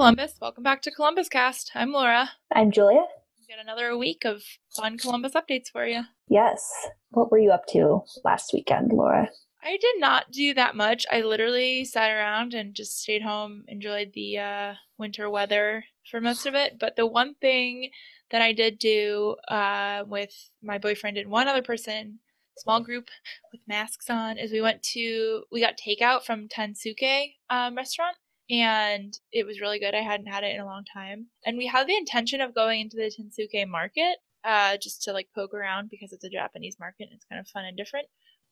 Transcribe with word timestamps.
Columbus. 0.00 0.32
Welcome 0.40 0.62
back 0.62 0.80
to 0.80 0.90
Columbus 0.90 1.28
Cast. 1.28 1.72
I'm 1.74 1.92
Laura. 1.92 2.30
I'm 2.50 2.70
Julia. 2.70 3.04
We 3.38 3.54
got 3.54 3.62
another 3.62 3.98
week 3.98 4.24
of 4.24 4.42
fun 4.74 4.96
Columbus 4.96 5.32
updates 5.34 5.66
for 5.70 5.84
you. 5.84 6.04
Yes. 6.26 6.66
What 7.10 7.30
were 7.30 7.38
you 7.38 7.50
up 7.50 7.66
to 7.72 8.00
last 8.24 8.54
weekend, 8.54 8.94
Laura? 8.94 9.28
I 9.62 9.76
did 9.78 9.96
not 10.00 10.32
do 10.32 10.54
that 10.54 10.74
much. 10.74 11.04
I 11.12 11.20
literally 11.20 11.84
sat 11.84 12.10
around 12.10 12.54
and 12.54 12.74
just 12.74 13.02
stayed 13.02 13.20
home, 13.20 13.64
enjoyed 13.68 14.12
the 14.14 14.38
uh, 14.38 14.74
winter 14.96 15.28
weather 15.28 15.84
for 16.10 16.18
most 16.18 16.46
of 16.46 16.54
it. 16.54 16.78
But 16.80 16.96
the 16.96 17.04
one 17.04 17.34
thing 17.34 17.90
that 18.30 18.40
I 18.40 18.54
did 18.54 18.78
do 18.78 19.36
uh, 19.48 20.04
with 20.06 20.32
my 20.62 20.78
boyfriend 20.78 21.18
and 21.18 21.30
one 21.30 21.46
other 21.46 21.60
person, 21.60 22.20
small 22.56 22.80
group 22.80 23.10
with 23.52 23.60
masks 23.68 24.08
on, 24.08 24.38
is 24.38 24.50
we 24.50 24.62
went 24.62 24.82
to 24.94 25.42
we 25.52 25.60
got 25.60 25.78
takeout 25.78 26.22
from 26.22 26.48
Tensuke 26.48 27.34
um, 27.50 27.76
restaurant, 27.76 28.16
and 28.50 29.18
it 29.32 29.46
was 29.46 29.60
really 29.60 29.78
good. 29.78 29.94
I 29.94 30.02
hadn't 30.02 30.26
had 30.26 30.44
it 30.44 30.54
in 30.54 30.60
a 30.60 30.66
long 30.66 30.84
time, 30.92 31.26
and 31.46 31.56
we 31.56 31.66
had 31.66 31.86
the 31.86 31.96
intention 31.96 32.40
of 32.40 32.54
going 32.54 32.80
into 32.80 32.96
the 32.96 33.10
Tensuke 33.10 33.68
market 33.68 34.18
uh, 34.44 34.76
just 34.78 35.02
to 35.02 35.12
like 35.12 35.28
poke 35.34 35.54
around 35.54 35.90
because 35.90 36.12
it's 36.12 36.24
a 36.24 36.30
Japanese 36.30 36.76
market 36.80 37.04
and 37.04 37.12
it's 37.14 37.26
kind 37.26 37.40
of 37.40 37.48
fun 37.48 37.64
and 37.64 37.76
different. 37.76 38.06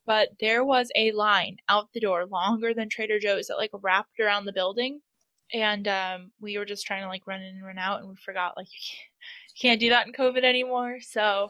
But 0.07 0.31
there 0.41 0.65
was 0.65 0.91
a 0.97 1.13
line 1.13 1.57
out 1.69 1.89
the 1.93 2.01
door 2.01 2.27
longer 2.27 2.73
than 2.73 2.89
Trader 2.89 3.19
Joe's 3.19 3.49
that 3.49 3.57
like 3.57 3.71
wrapped 3.75 4.21
around 4.21 4.47
the 4.47 4.53
building 4.53 5.01
and 5.53 5.89
um, 5.89 6.31
we 6.41 6.59
were 6.59 6.65
just 6.65 6.87
trying 6.87 7.03
to 7.03 7.09
like 7.09 7.27
run 7.27 7.41
in 7.41 7.57
and 7.57 7.65
run 7.65 7.79
out 7.79 8.01
and 8.01 8.09
we 8.09 8.17
forgot 8.17 8.57
like 8.57 8.69
you 8.73 9.61
can't 9.61 9.81
do 9.81 9.91
that 9.91 10.07
in 10.07 10.13
covid 10.13 10.45
anymore 10.45 10.99
so 11.01 11.49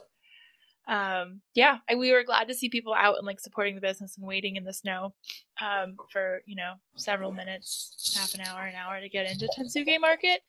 um, 0.88 1.40
yeah 1.54 1.78
I, 1.88 1.94
we 1.94 2.12
were 2.12 2.24
glad 2.24 2.48
to 2.48 2.54
see 2.54 2.68
people 2.68 2.94
out 2.94 3.18
and 3.18 3.26
like 3.26 3.40
supporting 3.40 3.74
the 3.74 3.80
business 3.80 4.16
and 4.16 4.26
waiting 4.26 4.56
in 4.56 4.64
the 4.64 4.72
snow 4.72 5.14
um, 5.60 5.96
for 6.10 6.40
you 6.46 6.56
know 6.56 6.74
several 6.96 7.30
minutes 7.30 8.14
half 8.18 8.34
an 8.34 8.40
hour 8.40 8.66
an 8.66 8.74
hour 8.74 9.00
to 9.00 9.08
get 9.08 9.30
into 9.30 9.48
tensuke 9.56 10.00
market. 10.00 10.40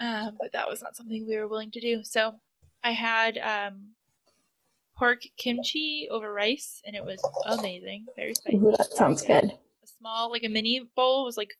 Um, 0.00 0.36
but 0.40 0.52
that 0.52 0.68
was 0.68 0.80
not 0.80 0.96
something 0.96 1.26
we 1.26 1.36
were 1.36 1.48
willing 1.48 1.70
to 1.72 1.80
do. 1.80 2.02
So 2.04 2.32
i 2.84 2.92
had 2.92 3.36
um, 3.38 3.88
pork 4.96 5.22
kimchi 5.36 6.08
over 6.10 6.32
rice 6.32 6.80
and 6.86 6.96
it 6.96 7.04
was 7.04 7.20
amazing. 7.46 8.06
Very 8.16 8.34
spicy. 8.34 8.56
Ooh, 8.56 8.74
that 8.78 8.92
sounds 8.92 9.22
good. 9.22 9.44
a 9.44 9.86
small 9.98 10.30
like 10.30 10.44
a 10.44 10.48
mini 10.48 10.88
bowl 10.96 11.24
was 11.24 11.36
like 11.36 11.50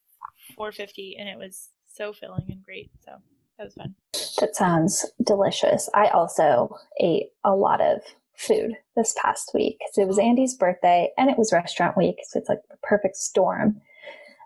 450 0.55 1.17
and 1.19 1.29
it 1.29 1.37
was 1.37 1.69
so 1.93 2.13
filling 2.13 2.45
and 2.49 2.63
great 2.63 2.89
so 3.05 3.13
that 3.59 3.65
was 3.65 3.73
fun 3.75 3.93
That 4.39 4.55
sounds 4.55 5.05
delicious. 5.23 5.89
I 5.93 6.07
also 6.07 6.75
ate 6.99 7.27
a 7.43 7.53
lot 7.53 7.81
of 7.81 7.99
food 8.35 8.71
this 8.95 9.13
past 9.21 9.51
week 9.53 9.79
because 9.79 9.97
it 9.97 10.07
was 10.07 10.17
Andy's 10.17 10.55
birthday 10.55 11.11
and 11.17 11.29
it 11.29 11.37
was 11.37 11.51
restaurant 11.51 11.97
week. 11.97 12.15
So 12.23 12.39
it's 12.39 12.47
like 12.47 12.61
the 12.69 12.77
perfect 12.81 13.17
storm 13.17 13.81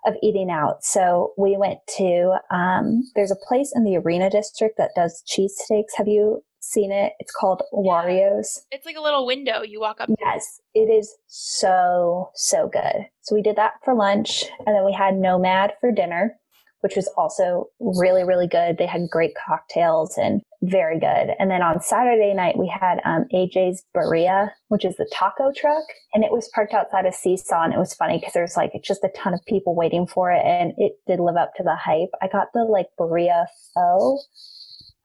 of 0.05 0.15
eating 0.23 0.49
out. 0.49 0.83
So 0.83 1.33
we 1.37 1.55
went 1.57 1.79
to, 1.97 2.37
um, 2.49 3.03
there's 3.15 3.31
a 3.31 3.47
place 3.47 3.71
in 3.73 3.83
the 3.83 3.97
Arena 3.97 4.29
District 4.31 4.77
that 4.77 4.95
does 4.95 5.23
cheesesteaks. 5.27 5.95
Have 5.95 6.07
you 6.07 6.43
seen 6.59 6.91
it? 6.91 7.13
It's 7.19 7.31
called 7.31 7.61
Wario's. 7.71 8.65
it's 8.71 8.85
like 8.85 8.95
a 8.97 9.01
little 9.01 9.27
window 9.27 9.61
you 9.61 9.79
walk 9.79 10.01
up 10.01 10.07
to 10.07 10.15
Yes, 10.19 10.59
it 10.73 10.89
is 10.89 11.15
so, 11.27 12.31
so 12.33 12.67
good. 12.67 13.05
So 13.21 13.35
we 13.35 13.43
did 13.43 13.57
that 13.57 13.73
for 13.85 13.93
lunch 13.93 14.45
and 14.65 14.75
then 14.75 14.83
we 14.83 14.91
had 14.91 15.15
Nomad 15.15 15.73
for 15.79 15.91
dinner, 15.91 16.39
which 16.83 16.95
was 16.95 17.09
also 17.17 17.67
really, 17.79 18.23
really 18.23 18.47
good. 18.47 18.77
They 18.77 18.85
had 18.85 19.09
great 19.09 19.31
cocktails 19.47 20.17
and 20.17 20.41
very 20.61 20.99
good. 20.99 21.31
And 21.39 21.49
then 21.49 21.61
on 21.61 21.81
Saturday 21.81 22.33
night, 22.33 22.57
we 22.57 22.67
had 22.67 22.99
um, 23.05 23.25
AJ's 23.33 23.83
Birria, 23.95 24.49
which 24.67 24.85
is 24.85 24.97
the 24.97 25.09
taco 25.11 25.51
truck. 25.55 25.83
And 26.13 26.23
it 26.23 26.31
was 26.31 26.49
parked 26.53 26.73
outside 26.73 27.05
of 27.05 27.13
Seesaw. 27.15 27.63
And 27.63 27.73
it 27.73 27.79
was 27.79 27.93
funny 27.93 28.17
because 28.19 28.33
there's 28.33 28.57
like 28.57 28.71
just 28.83 29.03
a 29.03 29.09
ton 29.15 29.33
of 29.33 29.39
people 29.45 29.75
waiting 29.75 30.07
for 30.07 30.31
it. 30.31 30.45
And 30.45 30.73
it 30.77 30.93
did 31.07 31.19
live 31.19 31.37
up 31.37 31.53
to 31.55 31.63
the 31.63 31.75
hype. 31.75 32.09
I 32.21 32.27
got 32.27 32.47
the 32.53 32.63
like 32.63 32.87
Birria 32.99 33.45
pho 33.73 34.19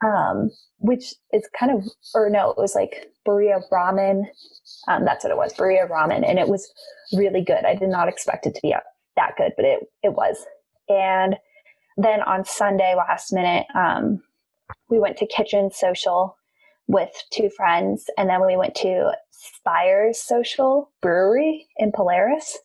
um, 0.05 0.51
which 0.79 1.15
is 1.33 1.49
kind 1.59 1.73
of, 1.73 1.85
or 2.15 2.31
no, 2.31 2.51
it 2.51 2.57
was 2.57 2.75
like 2.75 3.09
burrito 3.27 3.61
ramen. 3.73 4.25
Um, 4.87 5.05
that's 5.05 5.25
what 5.25 5.31
it 5.31 5.37
was, 5.37 5.53
burrito 5.55 5.89
ramen, 5.89 6.29
and 6.29 6.39
it 6.39 6.49
was 6.49 6.73
really 7.13 7.43
good. 7.43 7.65
I 7.65 7.75
did 7.75 7.89
not 7.89 8.09
expect 8.09 8.47
it 8.47 8.55
to 8.55 8.61
be 8.63 8.75
that 9.17 9.35
good, 9.37 9.53
but 9.57 9.65
it 9.65 9.81
it 10.03 10.15
was. 10.15 10.45
And 10.89 11.37
then 11.99 12.23
on 12.23 12.45
Sunday, 12.45 12.95
last 12.97 13.33
minute, 13.33 13.67
um, 13.75 14.23
we 14.89 14.99
went 14.99 15.17
to 15.19 15.27
Kitchen 15.27 15.71
Social 15.73 16.37
with 16.87 17.11
two 17.31 17.51
friends, 17.51 18.07
and 18.17 18.31
then 18.31 18.47
we 18.47 18.57
went 18.57 18.75
to 18.77 19.11
Spires 19.31 20.19
Social 20.19 20.91
Brewery 21.03 21.67
in 21.77 21.93
Polaris, 21.93 22.57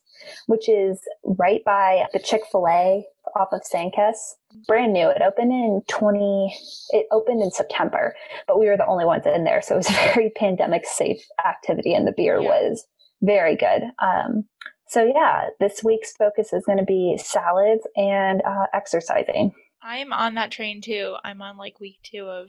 which 0.46 0.68
is 0.68 1.00
right 1.24 1.62
by 1.64 2.06
the 2.12 2.18
Chick 2.18 2.42
Fil 2.50 2.66
A 2.68 3.04
off 3.36 3.48
of 3.52 3.62
Sancus. 3.64 4.36
Brand 4.68 4.92
new. 4.92 5.08
It 5.08 5.20
opened 5.20 5.50
in 5.52 5.82
20, 5.88 6.56
it 6.90 7.06
opened 7.10 7.42
in 7.42 7.50
September, 7.50 8.14
but 8.46 8.58
we 8.58 8.66
were 8.66 8.76
the 8.76 8.86
only 8.86 9.04
ones 9.04 9.24
in 9.26 9.44
there. 9.44 9.60
So 9.60 9.74
it 9.74 9.78
was 9.78 9.90
a 9.90 9.92
very 10.14 10.30
pandemic 10.30 10.86
safe 10.86 11.20
activity 11.44 11.92
and 11.92 12.06
the 12.06 12.12
beer 12.16 12.40
Yeah. 12.40 12.48
was 12.48 12.84
very 13.20 13.56
good. 13.56 13.82
Um, 14.00 14.44
so 14.88 15.04
yeah, 15.04 15.48
this 15.60 15.82
week's 15.82 16.12
focus 16.16 16.52
is 16.52 16.64
going 16.66 16.78
to 16.78 16.84
be 16.84 17.18
salads 17.22 17.86
and 17.96 18.42
uh, 18.42 18.66
exercising. 18.72 19.52
i'm 19.82 20.12
on 20.12 20.34
that 20.34 20.50
train 20.50 20.80
too 20.80 21.14
i'm 21.24 21.42
on 21.42 21.56
like 21.56 21.78
week 21.80 21.98
two 22.02 22.26
of 22.26 22.48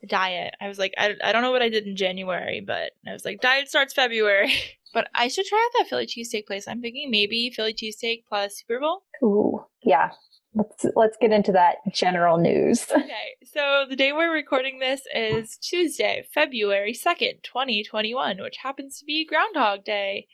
the 0.00 0.06
diet 0.06 0.54
i 0.60 0.68
was 0.68 0.78
like 0.78 0.94
I, 0.96 1.14
I 1.22 1.32
don't 1.32 1.42
know 1.42 1.50
what 1.50 1.62
i 1.62 1.68
did 1.68 1.86
in 1.86 1.96
january 1.96 2.60
but 2.64 2.92
i 3.06 3.12
was 3.12 3.24
like 3.24 3.40
diet 3.40 3.68
starts 3.68 3.92
february 3.94 4.52
but 4.94 5.08
i 5.14 5.26
should 5.28 5.46
try 5.46 5.58
out 5.58 5.78
that 5.78 5.88
philly 5.88 6.06
cheesesteak 6.06 6.46
place 6.46 6.68
i'm 6.68 6.80
thinking 6.80 7.10
maybe 7.10 7.50
philly 7.50 7.74
cheesesteak 7.74 8.24
plus 8.28 8.58
super 8.58 8.78
bowl 8.80 9.02
Ooh, 9.22 9.64
yeah. 9.82 10.10
Let's 10.54 10.86
let's 10.96 11.16
get 11.20 11.30
into 11.32 11.52
that 11.52 11.76
general 11.92 12.38
news. 12.38 12.86
okay 12.96 13.36
so 13.44 13.84
the 13.88 13.96
day 13.96 14.12
we're 14.12 14.32
recording 14.32 14.78
this 14.78 15.02
is 15.14 15.56
tuesday 15.58 16.24
february 16.32 16.92
2nd 16.92 17.42
2021 17.42 18.38
which 18.40 18.56
happens 18.62 18.98
to 18.98 19.04
be 19.04 19.26
groundhog 19.26 19.84
day 19.84 20.26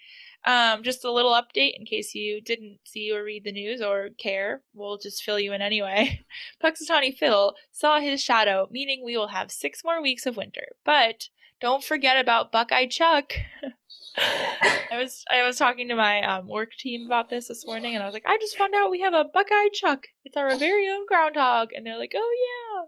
um, 0.47 0.83
just 0.83 1.05
a 1.05 1.13
little 1.13 1.33
update 1.33 1.79
in 1.79 1.87
case 1.87 2.15
you 2.15 2.41
didn't 2.41 2.79
see 2.85 3.11
or 3.13 3.25
read 3.25 3.45
the 3.45 3.53
news 3.53 3.81
or 3.81 4.11
care. 4.19 4.63
We'll 4.75 4.99
just 4.99 5.23
fill 5.23 5.41
you 5.41 5.53
in 5.53 5.63
anyway. 5.63 6.25
Punxsutawney 6.63 7.17
Phil 7.17 7.55
saw 7.73 8.01
his 8.01 8.23
shadow, 8.23 8.69
meaning 8.71 9.03
we 9.05 9.17
will 9.17 9.29
have 9.29 9.51
six 9.51 9.83
more 9.85 10.03
weeks 10.03 10.27
of 10.27 10.37
winter. 10.37 10.67
But 10.85 11.29
don't 11.61 11.83
forget 11.83 12.19
about 12.19 12.53
Buckeye 12.53 12.87
Chuck. 12.87 13.33
I 14.17 14.99
was 14.99 15.25
I 15.31 15.43
was 15.45 15.57
talking 15.57 15.89
to 15.89 15.97
my 15.97 16.23
um, 16.23 16.47
work 16.47 16.73
team 16.79 17.07
about 17.07 17.31
this 17.31 17.49
this 17.49 17.67
morning, 17.67 17.95
and 17.95 18.03
I 18.03 18.07
was 18.07 18.13
like, 18.13 18.27
I 18.27 18.37
just 18.39 18.57
found 18.57 18.75
out 18.75 18.91
we 18.91 19.01
have 19.01 19.15
a 19.15 19.25
Buckeye 19.33 19.71
Chuck. 19.73 20.07
It's 20.25 20.37
our 20.37 20.57
very 20.57 20.89
own 20.89 21.07
groundhog, 21.07 21.71
and 21.75 21.87
they're 21.87 21.99
like, 21.99 22.13
Oh 22.15 22.87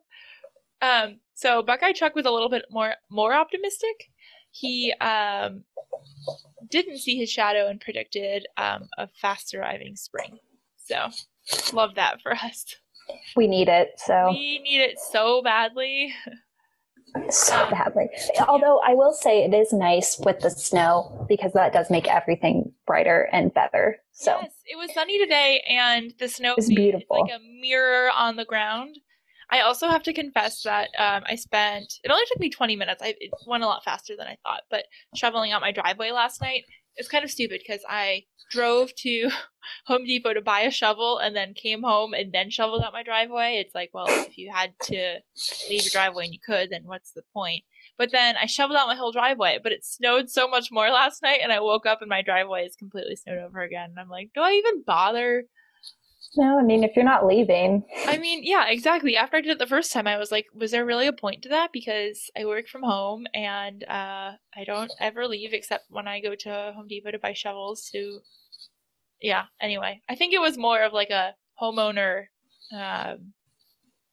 yeah. 0.83 1.03
Um, 1.03 1.21
so 1.34 1.62
Buckeye 1.62 1.93
Chuck 1.93 2.15
was 2.15 2.27
a 2.27 2.31
little 2.31 2.50
bit 2.50 2.67
more 2.71 2.94
more 3.11 3.33
optimistic. 3.33 4.11
He 4.61 4.93
um 5.00 5.65
didn't 6.71 6.99
see 6.99 7.17
his 7.19 7.31
shadow 7.31 7.69
and 7.69 7.81
predicted 7.81 8.47
um, 8.56 8.89
a 8.99 9.09
fast 9.21 9.55
arriving 9.55 9.97
spring. 9.97 10.39
So 10.84 11.09
love 11.72 11.94
that 11.97 12.21
for 12.22 12.33
us. 12.33 12.65
We 13.37 13.47
need 13.47 13.69
it 13.69 13.91
so 13.99 14.28
We 14.31 14.59
need 14.61 14.81
it 14.81 14.99
so 14.99 15.43
badly. 15.43 16.12
so 17.31 17.55
badly. 17.71 18.09
Although 18.49 18.81
I 18.84 18.94
will 18.94 19.12
say 19.12 19.44
it 19.44 19.55
is 19.55 19.72
nice 19.72 20.19
with 20.19 20.41
the 20.41 20.50
snow 20.50 21.25
because 21.28 21.53
that 21.53 21.73
does 21.73 21.88
make 21.91 22.09
everything 22.09 22.73
brighter 22.87 23.28
and 23.33 23.55
better. 23.55 23.99
So 24.12 24.38
Yes, 24.43 24.53
it 24.67 24.77
was 24.77 24.93
sunny 24.93 25.19
today, 25.19 25.62
and 25.69 26.12
the 26.19 26.28
snow 26.28 26.56
made 26.59 26.69
beautiful. 26.77 27.21
like 27.23 27.33
a 27.41 27.61
mirror 27.61 28.11
on 28.11 28.37
the 28.37 28.44
ground. 28.44 28.99
I 29.51 29.61
also 29.61 29.89
have 29.89 30.03
to 30.05 30.12
confess 30.12 30.62
that 30.62 30.89
um, 30.99 31.23
I 31.27 31.37
spent. 31.37 31.95
It 32.03 32.11
only 32.11 32.25
took 32.26 32.41
me 32.41 32.50
20 32.50 32.76
minutes. 32.76 33.03
I 33.03 33.15
it 33.20 33.31
went 33.47 33.62
a 33.62 33.67
lot 33.67 33.85
faster 33.85 34.15
than 34.17 34.26
I 34.26 34.37
thought. 34.43 34.62
But 34.70 34.87
shoveling 35.15 35.53
out 35.53 35.61
my 35.61 35.73
driveway 35.73 36.11
last 36.11 36.41
night 36.41 36.65
it's 36.97 37.09
kind 37.09 37.25
of 37.25 37.31
stupid 37.31 37.61
because 37.67 37.82
I 37.88 38.25
drove 38.50 38.94
to 38.97 39.31
Home 39.87 40.05
Depot 40.05 40.35
to 40.35 40.41
buy 40.41 40.61
a 40.61 40.70
shovel 40.70 41.19
and 41.19 41.35
then 41.35 41.53
came 41.55 41.82
home 41.82 42.15
and 42.15 42.32
then 42.32 42.50
shoveled 42.50 42.82
out 42.82 42.93
my 42.93 43.03
driveway. 43.03 43.56
It's 43.56 43.75
like, 43.75 43.91
well, 43.93 44.06
if 44.09 44.38
you 44.38 44.50
had 44.53 44.73
to 44.85 45.19
leave 45.69 45.82
your 45.82 45.91
driveway 45.91 46.25
and 46.25 46.32
you 46.32 46.41
could, 46.44 46.70
then 46.70 46.82
what's 46.85 47.12
the 47.12 47.23
point? 47.32 47.65
But 47.99 48.12
then 48.12 48.37
I 48.41 48.47
shoveled 48.47 48.79
out 48.79 48.88
my 48.88 48.94
whole 48.94 49.12
driveway, 49.12 49.59
but 49.62 49.73
it 49.73 49.85
snowed 49.85 50.31
so 50.31 50.49
much 50.49 50.69
more 50.70 50.91
last 50.91 51.23
night, 51.23 51.41
and 51.43 51.50
I 51.50 51.61
woke 51.61 51.87
up 51.87 52.03
and 52.03 52.11
my 52.11 52.23
driveway 52.23 52.65
is 52.65 52.76
completely 52.76 53.17
snowed 53.17 53.38
over 53.38 53.61
again. 53.62 53.91
And 53.91 53.99
I'm 53.99 54.09
like, 54.09 54.31
do 54.35 54.41
I 54.43 54.53
even 54.53 54.82
bother? 54.87 55.44
No, 56.37 56.59
I 56.59 56.62
mean 56.62 56.85
if 56.85 56.94
you're 56.94 57.05
not 57.05 57.27
leaving, 57.27 57.85
I 58.06 58.19
mean, 58.19 58.41
yeah, 58.43 58.67
exactly. 58.69 59.17
After 59.17 59.37
I 59.37 59.41
did 59.41 59.53
it 59.53 59.59
the 59.59 59.67
first 59.67 59.93
time, 59.93 60.06
I 60.06 60.19
was 60.19 60.31
like, 60.31 60.47
was 60.55 60.71
there 60.71 60.85
really 60.85 61.06
a 61.06 61.12
point 61.12 61.43
to 61.43 61.49
that? 61.50 61.73
Because 61.73 62.31
I 62.38 62.44
work 62.44 62.69
from 62.69 62.83
home 62.83 63.27
and 63.35 63.85
uh, 63.85 64.33
I 64.55 64.65
don't 64.65 64.93
ever 65.00 65.27
leave 65.27 65.53
except 65.53 65.85
when 65.91 66.09
I 66.09 66.21
go 66.21 66.35
to 66.35 66.73
Home 66.75 66.88
Depot 66.88 67.11
to 67.11 67.19
buy 67.19 67.33
shovels. 67.33 67.88
To 67.93 68.21
yeah. 69.21 69.44
Anyway, 69.61 70.03
I 70.09 70.15
think 70.15 70.33
it 70.33 70.41
was 70.41 70.59
more 70.59 70.83
of 70.83 70.93
like 70.93 71.11
a 71.11 71.35
homeowner, 71.61 72.27
um, 72.73 73.32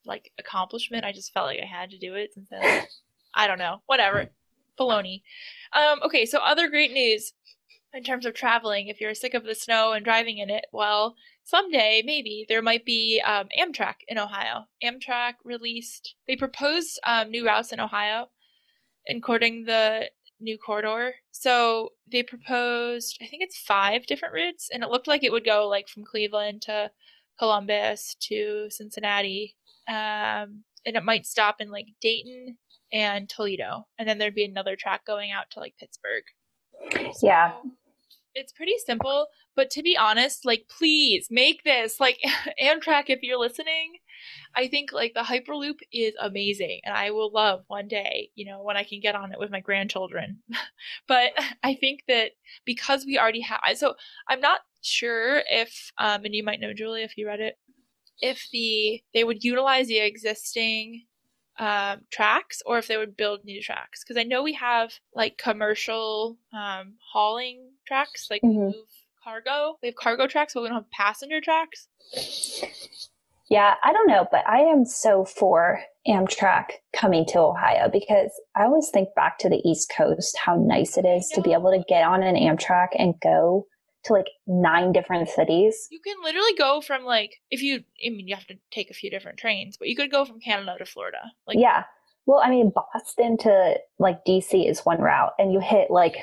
like 0.05 0.31
accomplishment. 0.39 1.05
I 1.05 1.11
just 1.11 1.33
felt 1.33 1.47
like 1.47 1.59
I 1.61 1.65
had 1.65 1.91
to 1.91 1.97
do 1.97 2.15
it 2.15 2.33
since 2.33 2.49
I, 2.51 2.87
I 3.33 3.47
don't 3.47 3.59
know, 3.59 3.81
whatever, 3.85 4.29
baloney. 4.79 5.21
Um, 5.73 5.99
okay, 6.03 6.25
so 6.25 6.39
other 6.39 6.69
great 6.69 6.91
news. 6.91 7.33
In 7.93 8.03
terms 8.03 8.25
of 8.25 8.33
traveling, 8.33 8.87
if 8.87 8.99
you're 8.99 9.13
sick 9.13 9.33
of 9.33 9.43
the 9.43 9.53
snow 9.53 9.91
and 9.91 10.03
driving 10.03 10.39
in 10.39 10.49
it, 10.49 10.65
well, 10.73 11.15
someday 11.43 12.01
maybe 12.03 12.45
there 12.49 12.61
might 12.61 12.85
be 12.85 13.21
um, 13.23 13.47
Amtrak 13.57 13.95
in 14.07 14.17
Ohio. 14.17 14.65
Amtrak 14.83 15.33
released, 15.43 16.15
they 16.27 16.35
proposed 16.35 16.99
um, 17.05 17.29
new 17.29 17.45
routes 17.45 17.71
in 17.71 17.79
Ohio, 17.79 18.29
including 19.05 19.65
the 19.65 20.09
new 20.39 20.57
corridor. 20.57 21.13
So 21.31 21.89
they 22.11 22.23
proposed, 22.23 23.19
I 23.21 23.27
think 23.27 23.43
it's 23.43 23.59
five 23.59 24.07
different 24.07 24.33
routes, 24.33 24.69
and 24.73 24.83
it 24.83 24.89
looked 24.89 25.07
like 25.07 25.23
it 25.23 25.31
would 25.31 25.45
go 25.45 25.67
like 25.67 25.87
from 25.87 26.03
Cleveland 26.03 26.63
to 26.63 26.89
Columbus 27.37 28.15
to 28.21 28.67
Cincinnati. 28.69 29.55
Um, 29.87 30.63
and 30.85 30.95
it 30.95 31.03
might 31.03 31.27
stop 31.27 31.57
in 31.59 31.69
like 31.69 31.87
Dayton 32.01 32.57
and 32.91 33.29
Toledo. 33.29 33.85
And 33.99 34.09
then 34.09 34.17
there'd 34.17 34.35
be 34.35 34.45
another 34.45 34.75
track 34.75 35.05
going 35.05 35.31
out 35.31 35.45
to 35.51 35.59
like 35.59 35.75
Pittsburgh. 35.79 36.23
So, 37.13 37.27
yeah 37.27 37.53
it's 38.35 38.51
pretty 38.51 38.77
simple, 38.85 39.27
but 39.55 39.69
to 39.71 39.83
be 39.83 39.97
honest, 39.97 40.45
like 40.45 40.65
please 40.67 41.27
make 41.29 41.63
this 41.63 41.99
like 41.99 42.19
Amtrak 42.61 43.05
if 43.07 43.21
you're 43.21 43.39
listening. 43.39 43.97
I 44.55 44.67
think 44.67 44.91
like 44.91 45.13
the 45.13 45.21
Hyperloop 45.21 45.79
is 45.91 46.13
amazing 46.19 46.81
and 46.85 46.95
I 46.95 47.11
will 47.11 47.31
love 47.31 47.63
one 47.67 47.87
day, 47.87 48.29
you 48.35 48.45
know, 48.45 48.61
when 48.61 48.77
I 48.77 48.83
can 48.83 48.99
get 48.99 49.15
on 49.15 49.31
it 49.31 49.39
with 49.39 49.51
my 49.51 49.59
grandchildren. 49.59 50.39
but 51.07 51.31
I 51.63 51.75
think 51.75 52.03
that 52.07 52.31
because 52.65 53.05
we 53.05 53.17
already 53.17 53.41
have 53.41 53.61
so 53.75 53.95
I'm 54.27 54.41
not 54.41 54.61
sure 54.81 55.41
if 55.49 55.91
um 55.97 56.25
and 56.25 56.35
you 56.35 56.43
might 56.43 56.59
know 56.59 56.73
Julie 56.73 57.03
if 57.03 57.17
you 57.17 57.27
read 57.27 57.39
it 57.39 57.57
if 58.19 58.47
the 58.51 59.01
they 59.13 59.23
would 59.23 59.43
utilize 59.43 59.87
the 59.87 59.99
existing 59.99 61.05
um, 61.59 62.01
tracks 62.11 62.61
or 62.65 62.77
if 62.77 62.87
they 62.87 62.97
would 62.97 63.15
build 63.15 63.45
new 63.45 63.61
tracks 63.61 64.03
because 64.03 64.17
I 64.17 64.23
know 64.23 64.41
we 64.41 64.53
have 64.53 64.93
like 65.13 65.37
commercial 65.37 66.37
um, 66.51 66.93
hauling 67.11 67.69
tracks 67.85 68.27
like 68.31 68.41
mm-hmm. 68.41 68.59
move 68.59 68.75
cargo. 69.23 69.77
We 69.81 69.87
have 69.89 69.95
cargo 69.95 70.27
tracks, 70.27 70.53
but 70.53 70.63
we 70.63 70.69
don't 70.69 70.77
have 70.77 70.91
passenger 70.91 71.41
tracks. 71.41 71.87
Yeah, 73.49 73.75
I 73.83 73.93
don't 73.93 74.07
know, 74.07 74.25
but 74.31 74.47
I 74.47 74.59
am 74.59 74.85
so 74.85 75.25
for 75.25 75.81
Amtrak 76.07 76.71
coming 76.93 77.25
to 77.27 77.39
Ohio 77.39 77.89
because 77.91 78.31
I 78.55 78.63
always 78.63 78.89
think 78.89 79.09
back 79.15 79.37
to 79.39 79.49
the 79.49 79.61
East 79.63 79.91
Coast, 79.95 80.37
how 80.43 80.55
nice 80.55 80.97
it 80.97 81.05
is 81.05 81.29
to 81.35 81.41
be 81.41 81.53
able 81.53 81.71
to 81.71 81.83
get 81.87 82.03
on 82.03 82.23
an 82.23 82.35
Amtrak 82.35 82.89
and 82.97 83.13
go 83.21 83.67
to 84.05 84.13
like 84.13 84.27
nine 84.47 84.91
different 84.91 85.29
cities. 85.29 85.87
You 85.91 85.99
can 85.99 86.15
literally 86.23 86.53
go 86.57 86.81
from 86.81 87.03
like 87.03 87.41
if 87.51 87.61
you 87.61 87.83
I 88.05 88.09
mean 88.09 88.27
you 88.27 88.35
have 88.35 88.47
to 88.47 88.57
take 88.71 88.89
a 88.89 88.93
few 88.93 89.09
different 89.09 89.37
trains, 89.37 89.77
but 89.77 89.87
you 89.87 89.95
could 89.95 90.11
go 90.11 90.25
from 90.25 90.39
Canada 90.39 90.75
to 90.77 90.85
Florida. 90.85 91.31
Like 91.47 91.57
Yeah. 91.59 91.83
Well, 92.25 92.41
I 92.43 92.49
mean 92.49 92.71
Boston 92.73 93.37
to 93.39 93.77
like 93.99 94.23
DC 94.25 94.69
is 94.69 94.81
one 94.81 95.01
route 95.01 95.33
and 95.39 95.51
you 95.51 95.59
hit 95.59 95.89
like 95.89 96.17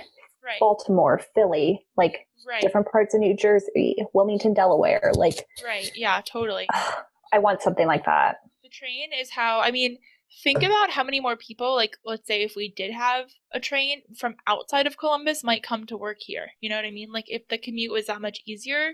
right. 0.45 0.61
Baltimore, 0.61 1.21
Philly, 1.35 1.85
like 1.97 2.27
right. 2.47 2.61
different 2.61 2.89
parts 2.91 3.15
of 3.15 3.21
New 3.21 3.37
Jersey, 3.37 3.97
Wilmington, 4.13 4.55
Delaware, 4.55 5.13
like 5.15 5.47
Right. 5.65 5.91
Yeah, 5.95 6.21
totally. 6.31 6.69
I 7.33 7.39
want 7.39 7.63
something 7.63 7.87
like 7.87 8.05
that. 8.07 8.37
The 8.63 8.69
train 8.69 9.11
is 9.19 9.31
how 9.31 9.61
I 9.61 9.71
mean 9.71 9.99
think 10.43 10.63
about 10.63 10.91
how 10.91 11.03
many 11.03 11.21
more 11.21 11.37
people 11.37 11.75
like 11.75 11.97
let's 12.05 12.27
say 12.27 12.43
if 12.43 12.55
we 12.55 12.71
did 12.71 12.93
have 12.93 13.27
a 13.53 13.61
train 13.61 14.03
from 14.17 14.35
outside 14.47 14.87
of 14.87 14.97
columbus 14.97 15.43
might 15.43 15.63
come 15.63 15.87
to 15.87 15.97
work 15.97 16.19
here 16.21 16.49
you 16.61 16.69
know 16.69 16.77
what 16.77 16.85
i 16.85 16.91
mean? 16.91 17.11
Like 17.13 17.27
if 17.29 17.47
the 17.49 17.59
commute 17.59 17.93
was 17.93 18.07
that 18.07 18.21
much 18.21 18.41
easier 18.47 18.93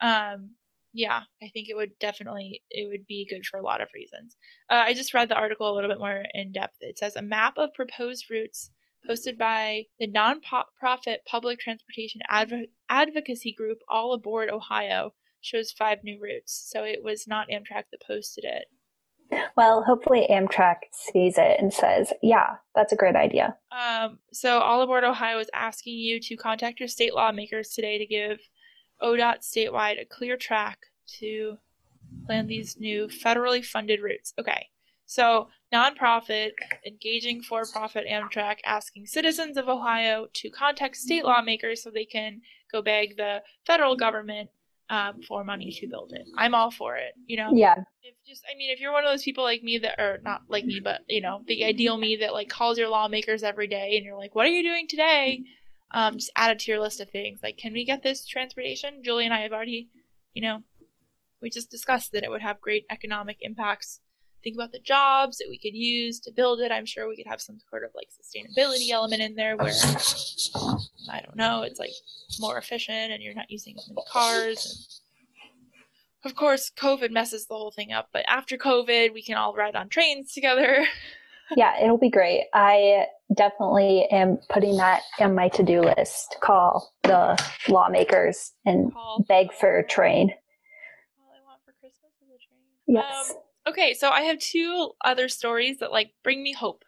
um 0.00 0.50
yeah 0.92 1.22
i 1.42 1.48
think 1.52 1.68
it 1.68 1.76
would 1.76 1.98
definitely 1.98 2.62
it 2.70 2.88
would 2.88 3.06
be 3.06 3.26
good 3.28 3.44
for 3.44 3.58
a 3.58 3.64
lot 3.64 3.80
of 3.80 3.88
reasons. 3.94 4.36
Uh, 4.70 4.84
i 4.86 4.94
just 4.94 5.14
read 5.14 5.28
the 5.28 5.34
article 5.34 5.70
a 5.70 5.74
little 5.74 5.90
bit 5.90 5.98
more 5.98 6.24
in 6.34 6.52
depth. 6.52 6.76
It 6.80 6.98
says 6.98 7.16
a 7.16 7.22
map 7.22 7.54
of 7.56 7.74
proposed 7.74 8.30
routes 8.30 8.70
posted 9.06 9.38
by 9.38 9.84
the 9.98 10.06
non-profit 10.06 11.20
public 11.26 11.60
transportation 11.60 12.20
Adv- 12.28 12.68
advocacy 12.88 13.52
group 13.52 13.78
all 13.88 14.12
aboard 14.12 14.50
ohio 14.50 15.12
shows 15.40 15.70
five 15.70 15.98
new 16.02 16.18
routes. 16.20 16.68
So 16.72 16.82
it 16.82 17.04
was 17.04 17.26
not 17.28 17.48
amtrak 17.48 17.84
that 17.92 18.02
posted 18.04 18.44
it 18.44 18.66
well, 19.56 19.82
hopefully 19.82 20.26
Amtrak 20.30 20.76
sees 20.92 21.38
it 21.38 21.58
and 21.58 21.72
says, 21.72 22.12
yeah, 22.22 22.56
that's 22.74 22.92
a 22.92 22.96
great 22.96 23.16
idea. 23.16 23.56
Um, 23.72 24.18
so, 24.32 24.58
All 24.58 24.82
Aboard 24.82 25.04
Ohio 25.04 25.38
is 25.38 25.50
asking 25.54 25.94
you 25.94 26.20
to 26.20 26.36
contact 26.36 26.78
your 26.78 26.88
state 26.88 27.14
lawmakers 27.14 27.70
today 27.70 27.96
to 27.98 28.06
give 28.06 28.38
ODOT 29.02 29.40
statewide 29.40 30.00
a 30.00 30.04
clear 30.04 30.36
track 30.36 30.78
to 31.18 31.56
plan 32.26 32.46
these 32.46 32.78
new 32.78 33.08
federally 33.08 33.64
funded 33.64 34.00
routes. 34.02 34.34
Okay. 34.38 34.68
So, 35.06 35.48
nonprofit, 35.72 36.50
engaging 36.84 37.40
for 37.40 37.64
profit 37.64 38.06
Amtrak 38.10 38.56
asking 38.64 39.06
citizens 39.06 39.56
of 39.56 39.68
Ohio 39.68 40.26
to 40.34 40.50
contact 40.50 40.96
state 40.96 41.24
lawmakers 41.24 41.82
so 41.82 41.90
they 41.90 42.04
can 42.04 42.40
go 42.70 42.82
beg 42.82 43.16
the 43.16 43.42
federal 43.64 43.96
government 43.96 44.50
um, 44.90 45.20
for 45.26 45.44
money 45.44 45.70
to 45.80 45.86
build 45.88 46.12
it. 46.12 46.26
I'm 46.36 46.54
all 46.54 46.70
for 46.70 46.96
it. 46.96 47.12
You 47.26 47.36
know. 47.36 47.50
Yeah. 47.52 47.76
If 48.02 48.14
just, 48.26 48.44
I 48.52 48.56
mean, 48.56 48.70
if 48.70 48.80
you're 48.80 48.92
one 48.92 49.04
of 49.04 49.10
those 49.10 49.24
people 49.24 49.42
like 49.42 49.62
me 49.62 49.78
that 49.78 50.00
are 50.00 50.18
not 50.22 50.42
like 50.48 50.64
me, 50.64 50.80
but 50.82 51.00
you 51.08 51.20
know, 51.20 51.42
the 51.46 51.64
ideal 51.64 51.96
me 51.96 52.16
that 52.16 52.32
like 52.32 52.48
calls 52.48 52.78
your 52.78 52.88
lawmakers 52.88 53.42
every 53.42 53.66
day, 53.66 53.96
and 53.96 54.04
you're 54.04 54.16
like, 54.16 54.34
"What 54.34 54.46
are 54.46 54.50
you 54.50 54.62
doing 54.62 54.86
today?" 54.88 55.42
Um, 55.92 56.14
just 56.14 56.32
add 56.36 56.52
it 56.52 56.58
to 56.60 56.70
your 56.70 56.80
list 56.80 57.00
of 57.00 57.10
things. 57.10 57.40
Like, 57.42 57.56
can 57.56 57.72
we 57.72 57.84
get 57.84 58.02
this 58.02 58.26
transportation? 58.26 59.02
Julie 59.04 59.24
and 59.24 59.34
I 59.34 59.40
have 59.40 59.52
already, 59.52 59.88
you 60.34 60.42
know, 60.42 60.62
we 61.40 61.50
just 61.50 61.70
discussed 61.70 62.12
that 62.12 62.24
it 62.24 62.30
would 62.30 62.42
have 62.42 62.60
great 62.60 62.84
economic 62.90 63.38
impacts 63.40 64.00
think 64.42 64.56
about 64.56 64.72
the 64.72 64.80
jobs 64.80 65.38
that 65.38 65.46
we 65.48 65.58
could 65.58 65.74
use 65.74 66.20
to 66.20 66.32
build 66.32 66.60
it. 66.60 66.72
I'm 66.72 66.86
sure 66.86 67.08
we 67.08 67.16
could 67.16 67.26
have 67.26 67.40
some 67.40 67.58
sort 67.70 67.84
of 67.84 67.90
like 67.94 68.08
sustainability 68.08 68.90
element 68.90 69.22
in 69.22 69.34
there 69.34 69.56
where 69.56 69.72
I 71.10 71.20
don't 71.20 71.36
know, 71.36 71.62
it's 71.62 71.78
like 71.78 71.90
more 72.40 72.58
efficient 72.58 73.12
and 73.12 73.22
you're 73.22 73.34
not 73.34 73.50
using 73.50 73.76
as 73.78 73.88
many 73.88 74.02
cars. 74.10 75.02
And 76.22 76.30
of 76.30 76.36
course, 76.36 76.70
COVID 76.78 77.10
messes 77.10 77.46
the 77.46 77.54
whole 77.54 77.70
thing 77.70 77.92
up, 77.92 78.08
but 78.12 78.24
after 78.28 78.56
COVID, 78.56 79.12
we 79.12 79.22
can 79.22 79.36
all 79.36 79.54
ride 79.54 79.76
on 79.76 79.88
trains 79.88 80.32
together. 80.32 80.86
yeah, 81.56 81.80
it'll 81.82 81.98
be 81.98 82.10
great. 82.10 82.46
I 82.52 83.06
definitely 83.34 84.06
am 84.10 84.38
putting 84.48 84.76
that 84.76 85.02
on 85.20 85.34
my 85.34 85.48
to 85.50 85.62
do 85.62 85.80
list. 85.80 86.36
Call 86.40 86.92
the 87.04 87.38
lawmakers 87.68 88.52
and 88.64 88.92
Call 88.92 89.24
beg 89.28 89.52
for 89.52 89.78
a 89.78 89.86
train. 89.86 90.30
All 91.20 91.32
I 91.32 91.44
want 91.46 91.60
for 91.64 91.72
Christmas 91.80 92.12
is 92.22 92.28
a 92.28 92.38
train. 92.38 92.62
Yes. 92.86 93.30
Um, 93.30 93.36
Okay, 93.68 93.94
so 93.94 94.10
I 94.10 94.22
have 94.22 94.38
two 94.38 94.92
other 95.04 95.28
stories 95.28 95.78
that 95.78 95.92
like 95.92 96.12
bring 96.22 96.42
me 96.42 96.52
hope, 96.52 96.84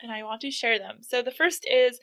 and 0.00 0.12
I 0.12 0.22
want 0.22 0.40
to 0.42 0.50
share 0.50 0.78
them. 0.78 0.98
So 1.00 1.22
the 1.22 1.30
first 1.30 1.66
is 1.70 1.98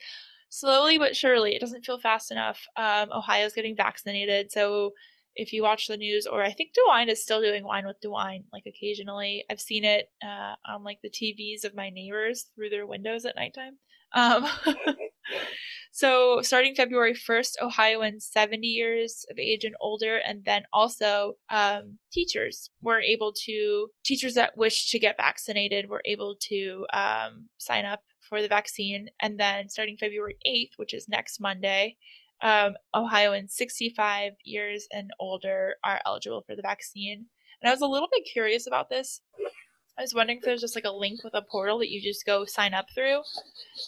slowly 0.50 0.98
but 0.98 1.16
surely, 1.16 1.54
it 1.54 1.60
doesn't 1.60 1.84
feel 1.84 1.98
fast 1.98 2.30
enough. 2.30 2.66
Um, 2.76 3.10
Ohio's 3.12 3.54
getting 3.54 3.76
vaccinated, 3.76 4.52
so 4.52 4.92
if 5.36 5.52
you 5.52 5.62
watch 5.62 5.88
the 5.88 5.96
news, 5.96 6.26
or 6.26 6.42
I 6.42 6.52
think 6.52 6.70
DeWine 6.72 7.08
is 7.08 7.22
still 7.22 7.40
doing 7.40 7.64
wine 7.64 7.86
with 7.86 8.00
DeWine, 8.00 8.44
like 8.52 8.64
occasionally. 8.66 9.44
I've 9.50 9.60
seen 9.60 9.84
it 9.84 10.10
uh, 10.22 10.54
on 10.66 10.84
like 10.84 10.98
the 11.02 11.10
TVs 11.10 11.64
of 11.64 11.74
my 11.74 11.90
neighbors 11.90 12.46
through 12.54 12.70
their 12.70 12.86
windows 12.86 13.24
at 13.24 13.36
nighttime. 13.36 13.78
Um, 14.12 14.46
so, 15.96 16.40
starting 16.42 16.74
February 16.74 17.14
1st, 17.14 17.62
Ohioans 17.62 18.28
70 18.28 18.66
years 18.66 19.24
of 19.30 19.38
age 19.38 19.62
and 19.62 19.76
older, 19.80 20.16
and 20.16 20.44
then 20.44 20.64
also 20.72 21.34
um, 21.50 21.98
teachers 22.12 22.68
were 22.82 23.00
able 23.00 23.32
to, 23.44 23.86
teachers 24.04 24.34
that 24.34 24.56
wish 24.56 24.90
to 24.90 24.98
get 24.98 25.16
vaccinated 25.16 25.88
were 25.88 26.02
able 26.04 26.34
to 26.48 26.84
um, 26.92 27.48
sign 27.58 27.84
up 27.84 28.00
for 28.28 28.42
the 28.42 28.48
vaccine. 28.48 29.06
And 29.22 29.38
then 29.38 29.68
starting 29.68 29.96
February 29.96 30.36
8th, 30.44 30.72
which 30.78 30.94
is 30.94 31.08
next 31.08 31.40
Monday, 31.40 31.96
um, 32.42 32.74
Ohioans 32.92 33.54
65 33.54 34.32
years 34.42 34.88
and 34.92 35.12
older 35.20 35.76
are 35.84 36.00
eligible 36.04 36.42
for 36.44 36.56
the 36.56 36.62
vaccine. 36.62 37.26
And 37.62 37.70
I 37.70 37.72
was 37.72 37.82
a 37.82 37.86
little 37.86 38.08
bit 38.10 38.28
curious 38.32 38.66
about 38.66 38.90
this 38.90 39.20
I 39.98 40.02
was 40.02 40.14
wondering 40.14 40.38
if 40.38 40.44
there's 40.44 40.60
just 40.60 40.74
like 40.74 40.84
a 40.84 40.90
link 40.90 41.22
with 41.22 41.34
a 41.34 41.42
portal 41.42 41.78
that 41.78 41.90
you 41.90 42.00
just 42.00 42.26
go 42.26 42.44
sign 42.44 42.74
up 42.74 42.86
through. 42.94 43.20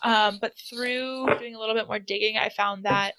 Um, 0.02 0.38
but 0.40 0.52
through 0.56 1.26
doing 1.38 1.54
a 1.54 1.58
little 1.58 1.74
bit 1.74 1.88
more 1.88 1.98
digging, 1.98 2.36
I 2.36 2.48
found 2.48 2.84
that 2.84 3.14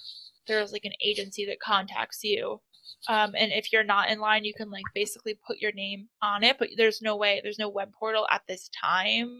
there's 0.48 0.72
like 0.72 0.86
an 0.86 0.94
agency 1.04 1.46
that 1.48 1.60
contacts 1.60 2.24
you. 2.24 2.62
Um, 3.10 3.34
and 3.38 3.52
if 3.52 3.72
you're 3.72 3.84
not 3.84 4.10
in 4.10 4.20
line, 4.20 4.44
you 4.44 4.54
can 4.54 4.70
like 4.70 4.84
basically 4.96 5.38
put 5.46 5.60
your 5.60 5.72
name 5.74 6.08
on 6.22 6.44
it, 6.44 6.58
but 6.58 6.70
there's 6.78 7.02
no 7.02 7.16
way, 7.16 7.40
there's 7.44 7.60
no 7.60 7.70
web 7.70 7.92
portal 7.98 8.28
at 8.32 8.42
this 8.48 8.70
time 8.82 9.38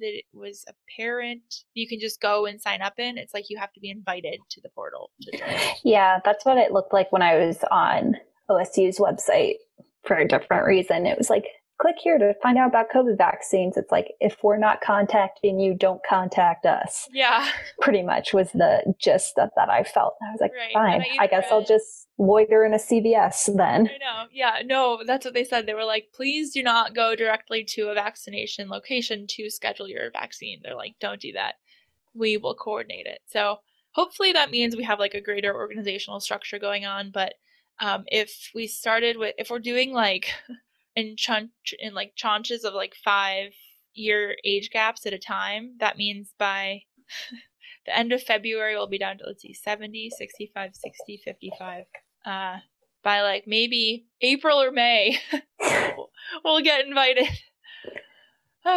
that 0.00 0.18
it 0.18 0.24
was 0.32 0.64
apparent. 0.68 1.64
You 1.74 1.88
can 1.88 2.00
just 2.00 2.20
go 2.20 2.46
and 2.46 2.60
sign 2.60 2.82
up 2.82 2.94
in. 2.98 3.18
It's 3.18 3.34
like 3.34 3.50
you 3.50 3.58
have 3.58 3.72
to 3.74 3.80
be 3.80 3.90
invited 3.90 4.38
to 4.50 4.60
the 4.62 4.68
portal. 4.70 5.10
To 5.22 5.38
yeah, 5.84 6.20
that's 6.24 6.44
what 6.44 6.58
it 6.58 6.72
looked 6.72 6.92
like 6.92 7.12
when 7.12 7.22
I 7.22 7.36
was 7.36 7.58
on 7.70 8.16
OSU's 8.50 8.98
website 8.98 9.56
for 10.04 10.16
a 10.16 10.28
different 10.28 10.66
reason. 10.66 11.06
It 11.06 11.18
was 11.18 11.30
like 11.30 11.46
click 11.78 11.96
here 12.02 12.18
to 12.18 12.34
find 12.42 12.58
out 12.58 12.68
about 12.68 12.90
COVID 12.94 13.16
vaccines. 13.16 13.76
It's 13.76 13.92
like, 13.92 14.12
if 14.20 14.36
we're 14.42 14.58
not 14.58 14.80
contacting 14.80 15.60
you, 15.60 15.74
don't 15.74 16.00
contact 16.08 16.66
us. 16.66 17.08
Yeah. 17.12 17.48
Pretty 17.80 18.02
much 18.02 18.34
was 18.34 18.50
the 18.52 18.94
gist 18.98 19.34
that, 19.36 19.52
that 19.56 19.70
I 19.70 19.84
felt. 19.84 20.14
I 20.22 20.32
was 20.32 20.40
like, 20.40 20.52
right. 20.54 20.72
fine, 20.72 21.02
I, 21.02 21.24
I, 21.24 21.26
guess 21.28 21.44
read, 21.44 21.52
I'll 21.52 21.64
just 21.64 22.08
loiter 22.18 22.64
in 22.64 22.74
a 22.74 22.78
CVS 22.78 23.56
then. 23.56 23.88
I 23.88 23.98
know. 23.98 24.28
Yeah. 24.32 24.62
No, 24.64 25.02
that's 25.06 25.24
what 25.24 25.34
they 25.34 25.44
said. 25.44 25.66
They 25.66 25.74
were 25.74 25.84
like, 25.84 26.08
please 26.12 26.52
do 26.52 26.62
not 26.62 26.94
go 26.94 27.14
directly 27.14 27.64
to 27.64 27.88
a 27.88 27.94
vaccination 27.94 28.68
location 28.68 29.26
to 29.30 29.48
schedule 29.48 29.88
your 29.88 30.10
vaccine. 30.10 30.60
They're 30.62 30.74
like, 30.74 30.96
don't 31.00 31.20
do 31.20 31.32
that. 31.32 31.54
We 32.14 32.36
will 32.36 32.54
coordinate 32.54 33.06
it. 33.06 33.20
So 33.26 33.58
hopefully 33.92 34.32
that 34.32 34.50
means 34.50 34.74
we 34.74 34.82
have 34.82 34.98
like 34.98 35.14
a 35.14 35.20
greater 35.20 35.54
organizational 35.54 36.18
structure 36.18 36.58
going 36.58 36.86
on. 36.86 37.12
But 37.12 37.34
um, 37.80 38.04
if 38.08 38.50
we 38.52 38.66
started 38.66 39.16
with, 39.16 39.36
if 39.38 39.50
we're 39.50 39.60
doing 39.60 39.92
like 39.92 40.32
in 40.98 41.16
chunk 41.16 41.50
in 41.78 41.94
like 41.94 42.14
tranches 42.16 42.64
of 42.64 42.74
like 42.74 42.94
five 43.04 43.52
year 43.94 44.36
age 44.44 44.70
gaps 44.70 45.06
at 45.06 45.12
a 45.12 45.18
time, 45.18 45.76
that 45.78 45.96
means 45.96 46.34
by 46.38 46.82
the 47.86 47.96
end 47.96 48.12
of 48.12 48.22
February 48.22 48.74
we'll 48.74 48.88
be 48.88 48.98
down 48.98 49.18
to 49.18 49.24
let's 49.26 49.42
see 49.42 49.54
70, 49.54 50.10
65, 50.10 50.70
60, 50.74 51.20
55. 51.24 51.84
Uh, 52.26 52.56
by 53.04 53.22
like 53.22 53.44
maybe 53.46 54.06
April 54.20 54.60
or 54.60 54.72
May, 54.72 55.18
we'll 56.44 56.62
get 56.62 56.84
invited. 56.84 57.28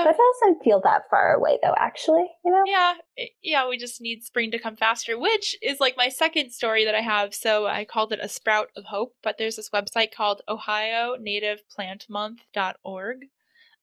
That 0.03 0.17
doesn't 0.17 0.63
feel 0.63 0.81
that 0.81 1.03
far 1.09 1.33
away 1.33 1.57
though 1.61 1.75
actually 1.77 2.25
you 2.43 2.51
know? 2.51 2.63
Yeah 2.65 2.93
yeah 3.41 3.67
we 3.67 3.77
just 3.77 4.01
need 4.01 4.23
spring 4.23 4.51
to 4.51 4.59
come 4.59 4.75
faster 4.75 5.17
which 5.17 5.55
is 5.61 5.79
like 5.79 5.95
my 5.97 6.09
second 6.09 6.51
story 6.51 6.85
that 6.85 6.95
i 6.95 7.01
have 7.01 7.33
so 7.33 7.67
i 7.67 7.85
called 7.85 8.11
it 8.11 8.19
a 8.21 8.29
sprout 8.29 8.69
of 8.75 8.85
hope 8.85 9.15
but 9.23 9.37
there's 9.37 9.55
this 9.55 9.69
website 9.69 10.13
called 10.13 10.41
ohio 10.47 11.15
native 11.19 11.67
plant 11.69 12.05
month.org 12.09 13.25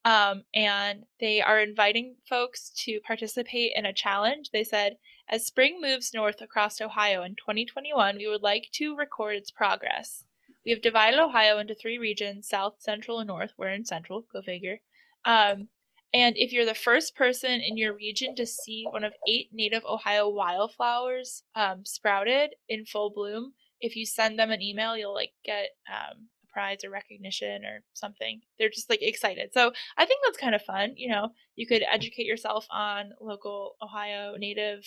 um, 0.05 0.45
and 0.55 1.05
they 1.21 1.43
are 1.43 1.61
inviting 1.61 2.17
folks 2.29 2.71
to 2.85 3.01
participate 3.01 3.73
in 3.75 3.85
a 3.85 3.93
challenge. 3.93 4.51
They 4.53 4.65
said 4.65 4.97
as 5.29 5.45
spring 5.45 5.81
moves 5.83 6.15
north 6.15 6.41
across 6.41 6.81
ohio 6.81 7.23
in 7.23 7.35
2021 7.35 8.17
we 8.17 8.27
would 8.27 8.43
like 8.43 8.69
to 8.73 8.97
record 8.97 9.37
its 9.37 9.51
progress. 9.51 10.25
We 10.65 10.71
have 10.71 10.81
divided 10.81 11.21
ohio 11.21 11.59
into 11.59 11.75
three 11.75 11.99
regions 11.99 12.49
south 12.49 12.77
central 12.79 13.19
and 13.19 13.29
north. 13.29 13.53
We're 13.59 13.69
in 13.69 13.85
central 13.85 14.25
go 14.33 14.41
figure. 14.41 14.81
Um, 15.25 15.69
and 16.15 16.35
if 16.39 16.53
you're 16.53 16.65
the 16.65 16.75
first 16.75 17.15
person 17.15 17.61
in 17.61 17.77
your 17.77 17.95
region 17.95 18.35
to 18.37 18.47
see 18.47 18.87
one 18.89 19.05
of 19.05 19.13
eight 19.29 19.51
native 19.53 19.85
Ohio 19.85 20.29
wildflowers 20.29 21.43
um, 21.55 21.85
sprouted 21.85 22.55
in 22.69 22.87
full 22.87 23.11
bloom, 23.11 23.53
if 23.81 23.95
you 23.95 24.07
send 24.07 24.39
them 24.39 24.51
an 24.51 24.63
email, 24.63 24.97
you'll 24.97 25.15
like 25.15 25.33
get 25.45 25.71
um, 25.89 26.29
a 26.43 26.53
prize 26.53 26.83
or 26.83 26.91
recognition 26.91 27.65
or 27.65 27.83
something. 27.93 28.41
They're 28.59 28.71
just 28.71 28.89
like 28.89 29.03
excited. 29.03 29.51
So 29.53 29.73
I 29.97 30.07
think 30.07 30.21
that's 30.25 30.39
kind 30.39 30.55
of 30.55 30.63
fun. 30.63 30.95
You 30.97 31.11
know, 31.11 31.29
you 31.57 31.67
could 31.67 31.85
educate 31.91 32.27
yourself 32.27 32.67
on 32.71 33.13
local 33.21 33.77
Ohio 33.83 34.35
native 34.39 34.85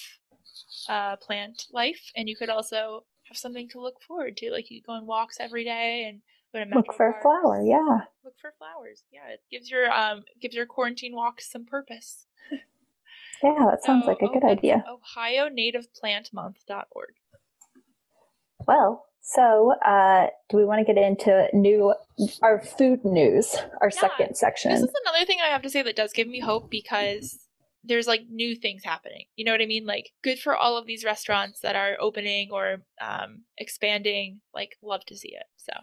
uh, 0.90 1.18
plant 1.18 1.68
life, 1.72 2.02
and 2.16 2.28
you 2.28 2.36
could 2.36 2.50
also 2.50 3.06
have 3.26 3.38
something 3.38 3.70
to 3.70 3.82
look 3.82 4.02
forward 4.02 4.38
to. 4.38 4.52
Like 4.52 4.72
you 4.72 4.82
go 4.82 4.94
on 4.94 5.06
walks 5.06 5.38
every 5.40 5.64
day 5.64 6.06
and 6.10 6.22
look 6.54 6.94
for 6.94 7.10
a 7.10 7.22
flower 7.22 7.64
yeah 7.66 8.00
look 8.24 8.34
for 8.40 8.54
flowers 8.58 9.04
yeah 9.12 9.28
it 9.30 9.42
gives 9.50 9.70
your 9.70 9.92
um 9.92 10.24
gives 10.42 10.56
your 10.56 10.66
quarantine 10.66 11.16
walks 11.16 11.50
some 11.52 11.66
purpose 11.66 12.26
yeah 13.44 13.68
that 13.70 13.84
sounds 13.84 14.06
so, 14.06 14.12
like 14.12 14.22
a 14.22 14.28
good 14.28 14.44
idea 14.44 14.84
ohio 14.90 15.48
native 15.50 15.94
plant 15.94 16.30
month.org 16.34 17.14
well 18.68 19.06
so 19.22 19.74
uh 19.86 20.28
do 20.50 20.58
we 20.58 20.66
want 20.66 20.86
to 20.86 20.94
get 20.94 21.02
into 21.02 21.48
new 21.54 21.94
our 22.42 22.62
food 22.62 23.04
news 23.06 23.56
our 23.80 23.90
yeah, 23.94 24.00
second 24.00 24.36
section 24.36 24.72
this 24.72 24.82
is 24.82 24.94
another 25.06 25.26
thing 25.26 25.40
i 25.44 25.50
have 25.50 25.62
to 25.62 25.70
say 25.70 25.82
that 25.82 25.96
does 25.96 26.12
give 26.12 26.28
me 26.28 26.40
hope 26.40 26.70
because 26.70 27.40
there's 27.84 28.08
like 28.08 28.22
new 28.30 28.56
things 28.56 28.84
happening. 28.84 29.26
You 29.36 29.46
know 29.46 29.52
what 29.52 29.62
I 29.62 29.66
mean? 29.66 29.86
Like 29.86 30.12
good 30.24 30.40
for 30.40 30.56
all 30.56 30.78
of 30.78 30.86
these 30.86 31.04
restaurants 31.04 31.62
that 31.62 31.76
are 31.76 31.98
opening 32.00 32.50
or 32.52 32.84
um, 33.02 33.44
expanding. 33.58 34.42
Like 34.54 34.78
love 34.84 35.04
to 35.06 35.18
see 35.18 35.30
it. 35.30 35.46
So 35.58 35.74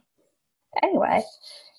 anyway, 0.82 1.22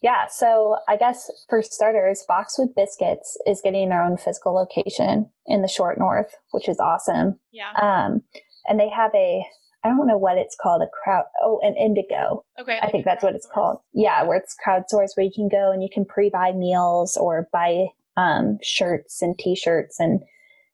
yeah. 0.02 0.28
So 0.30 0.78
I 0.88 0.98
guess 0.98 1.30
for 1.50 1.62
starters, 1.62 2.24
Boxwood 2.28 2.76
Biscuits 2.76 3.38
is 3.46 3.62
getting 3.64 3.90
their 3.90 4.04
own 4.04 4.18
physical 4.18 4.54
location 4.54 5.30
in 5.46 5.62
the 5.62 5.68
short 5.68 6.00
north, 6.00 6.36
which 6.52 6.70
is 6.70 6.80
awesome. 6.80 7.40
Yeah. 7.52 7.72
Um, 7.82 8.22
and 8.68 8.80
they 8.80 8.90
have 8.90 9.12
a 9.14 9.46
I 9.84 9.88
don't 9.88 10.08
know 10.08 10.18
what 10.18 10.38
it's 10.38 10.58
called, 10.62 10.82
a 10.82 10.88
crowd 10.88 11.26
oh, 11.42 11.60
an 11.64 11.76
Indiegogo. 11.76 12.44
Okay. 12.60 12.80
I 12.82 12.92
think 12.92 13.06
that's 13.06 13.24
what 13.24 13.36
it's 13.36 13.48
called. 13.48 13.80
Yeah, 13.94 14.24
where 14.24 14.38
it's 14.38 14.56
crowdsourced 14.66 15.16
where 15.16 15.26
you 15.26 15.32
can 15.34 15.48
go 15.48 15.72
and 15.72 15.82
you 15.82 15.90
can 15.92 16.06
pre 16.06 16.30
buy 16.30 16.52
meals 16.52 17.16
or 17.16 17.48
buy 17.54 17.88
um, 18.18 18.60
shirts 18.62 19.22
and 19.22 19.38
t 19.38 19.56
shirts 19.56 20.00
and 20.00 20.22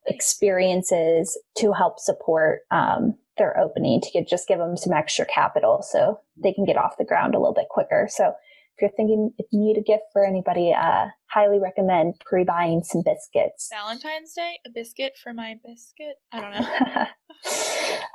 experiences 0.08 1.38
to 1.56 1.72
help 1.72 1.98
support 1.98 2.60
um, 2.70 3.16
their 3.38 3.58
opening 3.58 4.00
to 4.00 4.10
get, 4.10 4.28
just 4.28 4.48
give 4.48 4.58
them 4.58 4.76
some 4.76 4.92
extra 4.92 5.26
capital 5.26 5.82
so 5.82 6.20
they 6.36 6.52
can 6.52 6.64
get 6.64 6.76
off 6.76 6.98
the 6.98 7.04
ground 7.04 7.34
a 7.34 7.38
little 7.38 7.54
bit 7.54 7.68
quicker. 7.70 8.08
So 8.10 8.32
if 8.76 8.82
you're 8.82 8.90
thinking 8.90 9.32
if 9.38 9.46
you 9.52 9.60
need 9.60 9.78
a 9.78 9.82
gift 9.82 10.04
for 10.12 10.24
anybody, 10.26 10.72
uh, 10.72 11.06
highly 11.28 11.58
recommend 11.58 12.14
pre-buying 12.24 12.82
some 12.84 13.02
biscuits. 13.02 13.70
Valentine's 13.72 14.34
Day, 14.34 14.58
a 14.66 14.70
biscuit 14.70 15.14
for 15.22 15.32
my 15.32 15.56
biscuit. 15.64 16.16
I 16.30 16.40
don't 16.40 16.52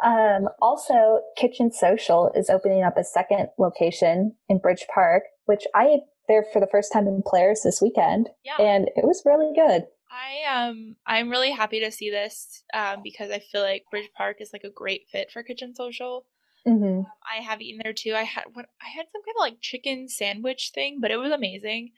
know. 0.05 0.43
um, 0.45 0.49
also, 0.61 1.21
Kitchen 1.35 1.71
Social 1.71 2.31
is 2.35 2.49
opening 2.49 2.83
up 2.83 2.95
a 2.97 3.03
second 3.03 3.49
location 3.57 4.35
in 4.49 4.59
Bridge 4.59 4.85
Park, 4.93 5.23
which 5.45 5.63
I 5.73 5.97
there 6.27 6.45
for 6.53 6.59
the 6.59 6.67
first 6.71 6.93
time 6.93 7.07
in 7.07 7.23
Polaris 7.25 7.63
this 7.63 7.81
weekend, 7.81 8.29
yeah. 8.45 8.63
and 8.63 8.87
it 8.95 9.03
was 9.03 9.23
really 9.25 9.51
good. 9.55 9.83
I 10.11 10.67
um 10.67 10.95
I'm 11.05 11.29
really 11.29 11.51
happy 11.51 11.79
to 11.79 11.91
see 11.91 12.09
this 12.09 12.63
um, 12.73 13.01
because 13.03 13.31
I 13.31 13.39
feel 13.39 13.61
like 13.61 13.85
Bridge 13.89 14.09
Park 14.15 14.37
is 14.39 14.51
like 14.51 14.63
a 14.63 14.69
great 14.69 15.07
fit 15.11 15.31
for 15.31 15.41
Kitchen 15.41 15.73
Social. 15.73 16.25
Mm-hmm. 16.67 16.99
Um, 16.99 17.07
I 17.23 17.41
have 17.41 17.61
eaten 17.61 17.81
there 17.83 17.93
too. 17.93 18.13
I 18.13 18.23
had 18.23 18.43
what 18.53 18.65
I 18.81 18.89
had 18.89 19.05
some 19.11 19.21
kind 19.23 19.35
of 19.37 19.41
like 19.41 19.61
chicken 19.61 20.09
sandwich 20.09 20.71
thing, 20.73 20.99
but 21.01 21.11
it 21.11 21.17
was 21.17 21.31
amazing. 21.31 21.91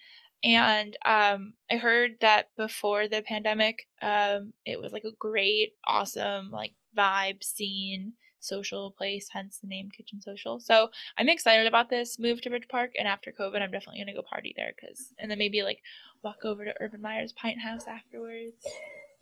And 0.44 0.96
um, 1.06 1.54
I 1.72 1.78
heard 1.78 2.18
that 2.22 2.50
before 2.58 3.08
the 3.08 3.22
pandemic, 3.22 3.88
um, 4.02 4.54
it 4.66 4.80
was 4.80 4.92
like 4.92 5.06
a 5.06 5.16
great, 5.18 5.74
awesome 5.88 6.52
like 6.52 6.74
vibe 6.96 7.44
scene 7.44 8.14
social 8.44 8.92
place, 8.92 9.30
hence 9.32 9.58
the 9.58 9.68
name 9.68 9.90
Kitchen 9.90 10.22
Social. 10.22 10.60
So 10.60 10.90
I'm 11.18 11.30
excited 11.30 11.68
about 11.68 11.90
this 11.90 12.20
move 12.20 12.42
to 12.42 12.50
Bridge 12.50 12.68
Park, 12.70 12.92
and 12.98 13.08
after 13.08 13.32
COVID, 13.32 13.62
I'm 13.62 13.72
definitely 13.72 14.00
gonna 14.00 14.14
go 14.14 14.22
party 14.22 14.54
there 14.56 14.74
because, 14.76 15.14
and 15.18 15.30
then 15.30 15.38
maybe 15.38 15.64
like 15.64 15.82
walk 16.24 16.46
over 16.46 16.66
to 16.66 16.74
Urban 16.80 17.02
Meyer's 17.02 17.34
Pint 17.34 17.60
House 17.62 17.86
afterwards. 17.88 18.56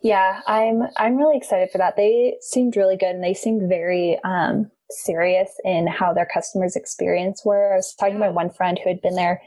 Yeah, 0.02 0.40
I'm 0.46 0.82
I'm 0.96 1.16
really 1.16 1.36
excited 1.36 1.70
for 1.70 1.78
that. 1.78 1.96
They 1.96 2.36
seemed 2.40 2.76
really 2.76 2.96
good, 2.96 3.14
and 3.14 3.24
they 3.24 3.34
seemed 3.34 3.68
very 3.68 4.18
um, 4.24 4.70
serious 4.90 5.50
in 5.64 5.86
how 5.86 6.12
their 6.12 6.28
customers' 6.32 6.76
experience 6.76 7.42
were. 7.44 7.72
I 7.72 7.76
was 7.76 7.94
talking 7.98 8.14
yeah. 8.14 8.26
to 8.26 8.32
my 8.32 8.34
one 8.34 8.50
friend 8.50 8.78
who 8.82 8.88
had 8.88 9.00
been 9.00 9.14
there 9.14 9.40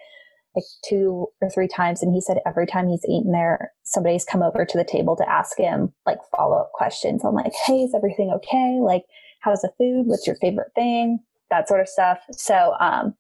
like 0.56 0.64
two 0.88 1.28
or 1.42 1.50
three 1.50 1.68
times 1.68 2.02
and 2.02 2.14
he 2.14 2.22
said 2.22 2.38
every 2.46 2.66
time 2.66 2.88
he's 2.88 3.06
eaten 3.06 3.32
there 3.32 3.72
somebody's 3.84 4.24
come 4.24 4.42
over 4.42 4.66
to 4.66 4.78
the 4.78 4.86
table 4.86 5.16
to 5.16 5.30
ask 5.30 5.58
him 5.58 5.94
like 6.06 6.18
follow-up 6.36 6.72
questions 6.74 7.24
I'm 7.26 7.36
like 7.36 7.54
hey 7.66 7.84
is 7.84 7.94
everything 7.94 8.32
okay 8.36 8.80
like 8.82 9.04
how's 9.46 9.62
the 9.62 9.72
food? 9.78 10.08
What's 10.08 10.28
your 10.28 10.36
favorite 10.38 10.72
thing? 10.76 11.20
That 11.52 11.68
sort 11.68 11.80
of 11.80 11.88
stuff. 11.88 12.18
So, 12.32 12.74
um, 12.80 13.14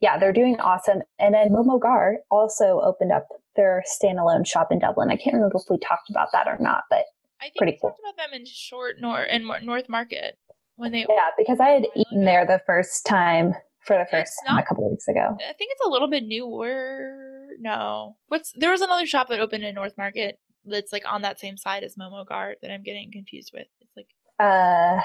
yeah, 0.00 0.18
they're 0.18 0.32
doing 0.32 0.60
awesome. 0.60 1.00
And 1.18 1.34
then 1.34 1.48
Momo 1.48 1.80
Ghar 1.80 2.18
also 2.30 2.80
opened 2.84 3.12
up 3.12 3.26
their 3.56 3.82
standalone 3.88 4.46
shop 4.46 4.68
in 4.70 4.78
Dublin. 4.78 5.10
I 5.10 5.16
can't 5.16 5.34
remember 5.34 5.56
if 5.56 5.70
we 5.70 5.78
talked 5.78 6.10
about 6.10 6.28
that 6.32 6.46
or 6.46 6.58
not, 6.60 6.84
but 6.90 7.04
I 7.40 7.46
think 7.46 7.56
pretty 7.56 7.72
we 7.72 7.78
cool. 7.80 7.90
talked 7.90 8.00
about 8.00 8.16
them 8.16 8.38
in 8.38 8.46
short 8.46 8.96
nor 9.00 9.22
in 9.22 9.48
North 9.64 9.88
Market 9.88 10.38
when 10.76 10.92
they 10.92 11.00
yeah 11.00 11.30
because 11.36 11.60
I 11.60 11.68
had 11.68 11.86
eaten 11.94 12.24
there 12.24 12.46
the 12.46 12.60
first 12.66 13.04
time 13.04 13.54
for 13.84 13.96
the 13.96 14.06
first 14.10 14.32
time 14.46 14.58
a 14.58 14.64
couple 14.64 14.88
weeks 14.88 15.08
ago. 15.08 15.36
I 15.48 15.52
think 15.52 15.72
it's 15.72 15.86
a 15.86 15.88
little 15.88 16.08
bit 16.08 16.24
newer. 16.24 17.48
No, 17.58 18.16
what's 18.28 18.52
there 18.56 18.70
was 18.70 18.80
another 18.80 19.06
shop 19.06 19.28
that 19.28 19.40
opened 19.40 19.64
in 19.64 19.74
North 19.74 19.98
Market 19.98 20.38
that's 20.64 20.92
like 20.92 21.04
on 21.06 21.22
that 21.22 21.40
same 21.40 21.56
side 21.56 21.82
as 21.82 21.96
Momo 21.96 22.26
Ghar 22.26 22.56
that 22.62 22.70
I'm 22.70 22.82
getting 22.82 23.10
confused 23.12 23.50
with. 23.52 23.66
It's 23.80 23.96
like 23.96 24.08
uh 24.38 25.00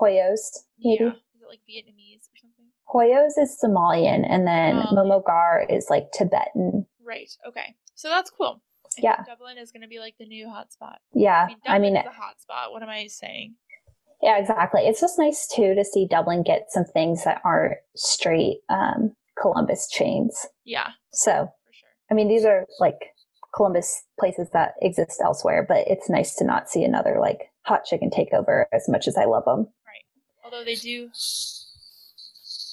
Hoyos, 0.00 0.58
maybe. 0.78 1.04
Yeah. 1.04 1.10
Is 1.10 1.42
it 1.42 1.48
like 1.48 1.60
Vietnamese 1.68 2.28
or 2.28 2.36
something? 2.40 2.66
Hoyos 2.92 3.42
is 3.42 3.58
Somalian, 3.62 4.26
and 4.28 4.46
then 4.46 4.76
um, 4.76 4.96
Momo 4.96 5.24
Ghar 5.24 5.66
is 5.68 5.86
like 5.88 6.10
Tibetan. 6.12 6.86
Right. 7.04 7.30
Okay. 7.46 7.74
So 7.94 8.08
that's 8.08 8.30
cool. 8.30 8.62
I 8.98 9.00
yeah. 9.02 9.24
Dublin 9.26 9.58
is 9.58 9.72
going 9.72 9.82
to 9.82 9.88
be 9.88 9.98
like 9.98 10.14
the 10.18 10.26
new 10.26 10.46
hotspot. 10.46 10.96
Yeah. 11.14 11.44
I 11.44 11.48
mean, 11.48 11.56
I 11.66 11.78
mean, 11.78 11.96
a 11.96 12.00
hotspot. 12.00 12.72
What 12.72 12.82
am 12.82 12.88
I 12.88 13.06
saying? 13.06 13.54
Yeah, 14.22 14.38
exactly. 14.38 14.82
It's 14.82 15.00
just 15.00 15.18
nice 15.18 15.48
too 15.48 15.74
to 15.74 15.84
see 15.84 16.06
Dublin 16.06 16.42
get 16.42 16.66
some 16.70 16.84
things 16.84 17.24
that 17.24 17.40
aren't 17.44 17.78
straight 17.96 18.58
um, 18.68 19.14
Columbus 19.40 19.88
chains. 19.88 20.46
Yeah. 20.64 20.90
So, 21.12 21.32
for 21.32 21.72
sure. 21.72 21.88
I 22.10 22.14
mean, 22.14 22.28
these 22.28 22.44
are 22.44 22.66
like 22.78 22.98
Columbus 23.54 24.04
places 24.18 24.48
that 24.52 24.74
exist 24.80 25.20
elsewhere, 25.22 25.64
but 25.66 25.88
it's 25.88 26.08
nice 26.08 26.34
to 26.36 26.44
not 26.44 26.68
see 26.70 26.84
another 26.84 27.16
like 27.20 27.50
hot 27.64 27.84
chicken 27.84 28.10
takeover 28.10 28.64
as 28.72 28.88
much 28.88 29.08
as 29.08 29.16
I 29.16 29.24
love 29.24 29.44
them. 29.44 29.66
Although 30.52 30.64
they 30.66 30.74
do 30.74 31.08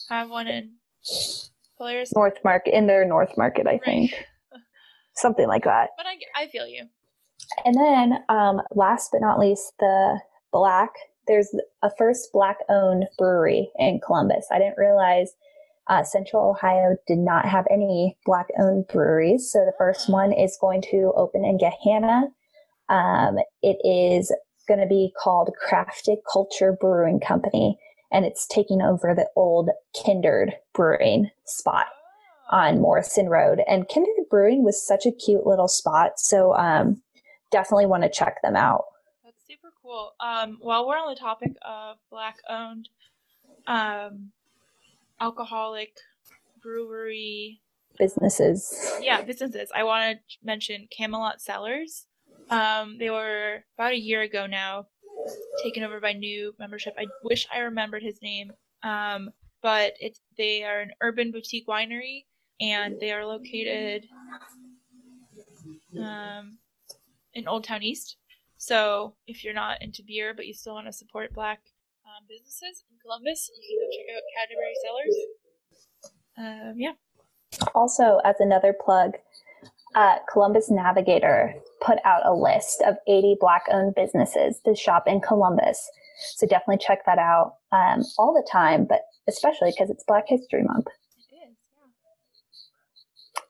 have 0.10 0.30
one 0.30 0.48
in 0.48 0.72
Polaris. 1.78 2.12
North 2.14 2.38
Market, 2.44 2.76
in 2.76 2.88
their 2.88 3.06
North 3.06 3.38
Market, 3.38 3.68
I 3.68 3.72
right. 3.72 3.84
think. 3.86 4.26
Something 5.16 5.48
like 5.48 5.64
that. 5.64 5.92
But 5.96 6.06
I, 6.06 6.44
I 6.44 6.48
feel 6.48 6.68
you. 6.68 6.84
And 7.64 7.76
then, 7.76 8.20
um, 8.28 8.62
last 8.76 9.10
but 9.14 9.22
not 9.22 9.40
least, 9.40 9.74
the 9.80 10.20
black. 10.52 10.90
There's 11.28 11.56
a 11.82 11.90
first 11.98 12.30
black 12.34 12.58
owned 12.70 13.06
brewery 13.18 13.70
in 13.78 14.02
Columbus. 14.06 14.48
I 14.52 14.60
didn't 14.60 14.78
realize 14.78 15.32
uh, 15.88 16.04
Central 16.04 16.50
Ohio 16.50 16.98
did 17.08 17.20
not 17.20 17.46
have 17.46 17.66
any 17.72 18.18
black 18.26 18.48
owned 18.60 18.88
breweries. 18.88 19.50
So 19.52 19.60
the 19.60 19.74
first 19.78 20.10
ah. 20.10 20.14
one 20.14 20.34
is 20.34 20.58
going 20.60 20.82
to 20.92 21.14
open 21.16 21.46
in 21.46 21.58
Gahanna. 21.58 22.24
Um, 22.90 23.38
it 23.62 23.78
is 23.86 24.34
going 24.70 24.80
to 24.80 24.88
be 24.88 25.12
called 25.22 25.52
Crafted 25.68 26.20
Culture 26.32 26.78
Brewing 26.80 27.20
Company, 27.20 27.78
and 28.12 28.24
it's 28.24 28.48
taking 28.48 28.82
over 28.82 29.14
the 29.14 29.28
old 29.36 29.70
Kindred 29.94 30.54
Brewing 30.74 31.30
spot 31.44 31.88
on 32.52 32.80
Morrison 32.80 33.28
Road. 33.28 33.62
And 33.68 33.90
Kindred 33.90 34.30
Brewing 34.30 34.64
was 34.64 34.82
such 34.82 35.06
a 35.06 35.12
cute 35.12 35.46
little 35.46 35.68
spot, 35.68 36.20
so 36.20 36.56
um, 36.56 37.02
definitely 37.52 37.88
want 37.88 38.04
to 38.04 38.10
check 38.10 38.42
them 38.42 38.56
out. 38.56 38.86
That's 39.26 39.46
super 39.46 39.74
cool. 39.82 40.14
Um, 40.22 40.60
while 40.62 40.88
we're 40.88 40.98
on 40.98 41.14
the 41.14 41.20
topic 41.20 41.52
of 41.68 41.98
black-owned 42.10 42.88
um, 43.68 44.32
alcoholic 45.20 45.98
brewery 46.62 47.60
businesses. 47.98 48.94
Yeah, 49.02 49.22
businesses. 49.22 49.70
I 49.76 49.84
want 49.84 50.18
to 50.18 50.38
mention 50.44 50.88
Camelot 50.90 51.42
Cellars. 51.42 52.06
Um, 52.50 52.98
they 52.98 53.10
were 53.10 53.64
about 53.78 53.94
a 53.94 54.00
year 54.00 54.22
ago 54.22 54.48
now 54.48 54.86
taken 55.64 55.84
over 55.84 56.00
by 56.00 56.14
new 56.14 56.54
membership. 56.60 56.94
I 56.98 57.06
wish 57.24 57.48
I 57.54 57.60
remembered 57.60 58.04
his 58.04 58.22
name. 58.22 58.52
Um, 58.84 59.30
but 59.62 59.94
it's 60.00 60.22
they 60.38 60.64
are 60.64 60.80
an 60.80 60.92
urban 61.02 61.32
boutique 61.32 61.68
winery 61.68 62.26
and 62.62 63.00
they 63.00 63.12
are 63.12 63.26
located 63.26 64.06
um, 66.02 66.58
in 67.34 67.48
Old 67.48 67.64
Town 67.64 67.84
East. 67.84 68.18
So 68.58 69.16
if 69.28 69.44
you're 69.44 69.54
not 69.54 69.82
into 69.82 70.04
beer 70.06 70.34
but 70.34 70.48
you 70.48 70.54
still 70.54 70.74
want 70.74 70.88
to 70.88 70.94
support 70.94 71.34
black 71.34 71.60
um, 72.06 72.26
businesses 72.28 72.84
in 72.90 72.98
Columbus, 73.02 73.50
you 73.62 73.80
can 73.80 73.86
go 73.86 73.90
check 73.98 74.16
out 74.16 74.24
Cadbury 74.38 74.76
Cellars. 74.84 75.16
Um, 76.38 76.74
yeah. 76.78 76.94
Also, 77.76 78.20
as 78.24 78.36
another 78.40 78.74
plug, 78.74 79.18
uh, 79.96 80.18
Columbus 80.32 80.70
Navigator 80.70 81.54
put 81.82 81.98
out 82.06 82.26
a 82.26 82.34
list 82.34 82.82
of 82.86 82.96
80 83.08 83.38
Black 83.40 83.64
owned 83.72 83.96
businesses 83.96 84.60
to 84.66 84.76
shop 84.76 85.08
in 85.08 85.22
Columbus. 85.22 85.90
So 86.36 86.46
definitely 86.48 86.84
check 86.86 87.06
that 87.06 87.18
out 87.18 87.56
um, 87.72 88.04
all 88.18 88.34
the 88.34 88.48
time, 88.52 88.86
but 88.86 89.02
especially 89.28 89.72
because 89.72 89.90
it's 89.90 90.04
Black 90.06 90.26
History 90.28 90.64
Month. 90.64 90.88
It 91.32 91.36
is, 91.36 91.56
yeah. 93.36 93.42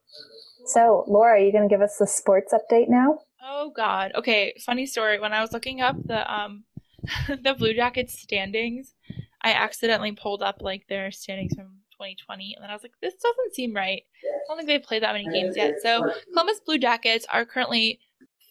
So, 0.66 1.04
Laura, 1.08 1.34
are 1.34 1.44
you 1.44 1.52
going 1.52 1.68
to 1.68 1.74
give 1.74 1.82
us 1.82 1.98
the 1.98 2.08
sports 2.08 2.54
update 2.54 2.90
now? 2.90 3.20
Oh 3.44 3.72
God. 3.76 4.12
Okay. 4.16 4.54
Funny 4.66 4.86
story. 4.86 5.20
When 5.20 5.34
I 5.34 5.42
was 5.42 5.52
looking 5.52 5.82
up 5.82 5.96
the 6.06 6.32
um 6.32 6.64
the 7.28 7.56
Blue 7.58 7.74
Jackets 7.74 8.20
standings, 8.20 8.94
I 9.42 9.54
accidentally 9.54 10.12
pulled 10.12 10.44
up 10.44 10.58
like 10.62 10.86
their 10.88 11.12
standings 11.12 11.56
from 11.56 11.80
2020. 12.00 12.56
And 12.56 12.64
then 12.64 12.70
I 12.70 12.74
was 12.74 12.84
like, 12.84 12.94
this 13.02 13.16
doesn't 13.16 13.54
seem 13.54 13.76
right. 13.76 14.04
I 14.24 14.40
don't 14.48 14.58
think 14.58 14.68
they've 14.68 14.82
played 14.82 15.04
that 15.04 15.14
many 15.14 15.28
games 15.28 15.58
yet. 15.58 15.76
So 15.82 16.10
Columbus 16.32 16.62
Blue 16.66 16.78
Jackets 16.78 17.26
are 17.32 17.46
currently 17.46 18.00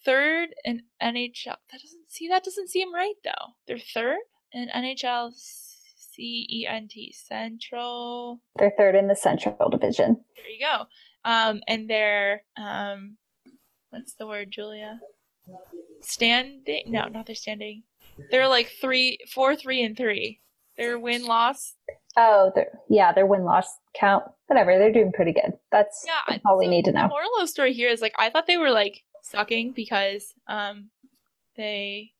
third 0.05 0.49
in 0.63 0.83
NHL. 1.01 1.55
That 1.71 1.81
doesn't 1.81 2.09
see 2.09 2.27
that 2.29 2.43
doesn't 2.43 2.69
seem 2.69 2.93
right 2.93 3.15
though. 3.23 3.53
They're 3.67 3.79
third 3.79 4.17
in 4.53 4.69
NHL 4.69 5.31
C 5.35 6.47
E 6.49 6.67
N 6.67 6.87
T 6.87 7.13
Central. 7.15 8.39
They're 8.57 8.73
third 8.77 8.95
in 8.95 9.07
the 9.07 9.15
Central 9.15 9.69
Division. 9.69 10.23
There 10.35 10.49
you 10.49 10.59
go. 10.59 10.85
Um, 11.25 11.61
and 11.67 11.89
they're 11.89 12.43
um, 12.55 13.17
what's 13.89 14.13
the 14.13 14.27
word, 14.27 14.51
Julia? 14.51 14.99
Standing? 16.01 16.83
No, 16.87 17.07
not 17.07 17.25
they're 17.25 17.35
standing. 17.35 17.83
They're 18.31 18.47
like 18.47 18.71
three, 18.81 19.17
four, 19.33 19.55
three, 19.55 19.83
and 19.83 19.95
three. 19.97 20.39
Their 20.77 20.99
win 20.99 21.25
loss 21.25 21.75
Oh, 22.21 22.51
yeah, 22.89 23.13
their 23.13 23.25
win 23.25 23.45
loss 23.45 23.77
count, 23.97 24.25
whatever. 24.47 24.77
They're 24.77 24.91
doing 24.91 25.13
pretty 25.13 25.31
good. 25.31 25.53
That's 25.71 26.05
yeah, 26.05 26.37
all 26.45 26.57
we 26.57 26.67
need 26.67 26.83
to 26.85 26.91
know. 26.91 27.03
The 27.03 27.07
moral 27.07 27.29
of 27.37 27.43
the 27.43 27.47
story 27.47 27.71
here 27.71 27.89
is 27.89 28.01
like 28.01 28.13
I 28.19 28.29
thought 28.29 28.45
they 28.45 28.57
were 28.57 28.71
like 28.71 29.03
sucking 29.21 29.71
because 29.71 30.33
um 30.47 30.89
they 31.55 32.11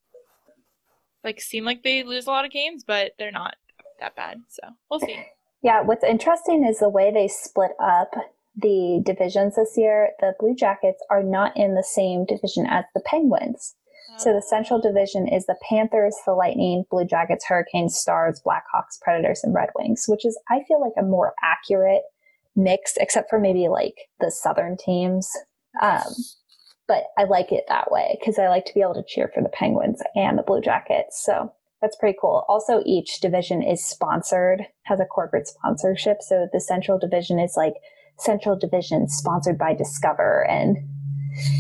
like 1.22 1.41
seem 1.41 1.65
like 1.65 1.84
they 1.84 2.03
lose 2.03 2.27
a 2.27 2.32
lot 2.32 2.46
of 2.46 2.51
games, 2.51 2.85
but 2.88 3.12
they're 3.20 3.29
not 3.29 3.55
that 4.00 4.16
bad. 4.16 4.42
So 4.48 4.70
we'll 4.90 5.01
see. 5.01 5.22
Yeah, 5.62 5.81
what's 5.81 6.05
interesting 6.05 6.66
is 6.66 6.79
the 6.79 6.88
way 6.88 7.12
they 7.12 7.27
split 7.27 7.72
up 7.81 8.14
the 8.55 9.01
divisions 9.05 9.57
this 9.57 9.74
year. 9.75 10.12
The 10.22 10.33
Blue 10.40 10.55
Jackets 10.55 11.03
are 11.09 11.24
not 11.24 11.57
in 11.57 11.75
the 11.75 11.83
same 11.83 12.24
division 12.24 12.66
as 12.68 12.85
the 12.96 13.01
Penguins. 13.01 13.75
So 14.17 14.33
the 14.33 14.41
Central 14.41 14.81
Division 14.81 15.27
is 15.27 15.45
the 15.45 15.55
Panthers, 15.69 16.15
the 16.25 16.33
Lightning, 16.33 16.83
Blue 16.91 17.05
Jackets, 17.05 17.45
Hurricanes, 17.45 17.95
Stars, 17.95 18.41
Blackhawks, 18.45 19.00
Predators, 19.01 19.41
and 19.43 19.53
Red 19.53 19.69
Wings, 19.77 20.05
which 20.07 20.25
is, 20.25 20.37
I 20.50 20.63
feel 20.67 20.81
like, 20.81 20.93
a 20.98 21.07
more 21.07 21.33
accurate 21.41 22.03
mix, 22.55 22.93
except 22.98 23.29
for 23.29 23.39
maybe 23.39 23.67
like 23.69 23.95
the 24.19 24.31
Southern 24.31 24.75
teams. 24.77 25.29
Um, 25.81 26.13
but 26.87 27.03
I 27.17 27.25
like 27.25 27.51
it 27.51 27.65
that 27.69 27.91
way 27.91 28.17
because 28.19 28.39
I 28.39 28.50
like 28.50 28.65
to 28.65 28.74
be 28.74 28.81
able 28.81 28.95
to 28.95 29.05
cheer 29.07 29.31
for 29.33 29.43
the 29.43 29.50
Penguins 29.50 30.01
and 30.15 30.37
the 30.37 30.43
Blue 30.43 30.59
Jackets. 30.59 31.24
So 31.24 31.53
that's 31.81 31.95
pretty 31.95 32.17
cool. 32.19 32.43
Also, 32.50 32.81
each 32.85 33.22
division 33.22 33.63
is 33.63 33.85
sponsored, 33.85 34.63
has 34.83 35.00
a 35.00 35.05
corporate 35.05 35.48
sponsorship. 35.48 36.17
So 36.22 36.48
the 36.51 36.59
Central 36.59 37.00
Division 37.00 37.39
is 37.39 37.53
like 37.55 37.75
Central 38.17 38.57
Division 38.57 39.07
sponsored 39.07 39.57
by 39.57 39.74
Discover 39.74 40.45
and 40.50 40.77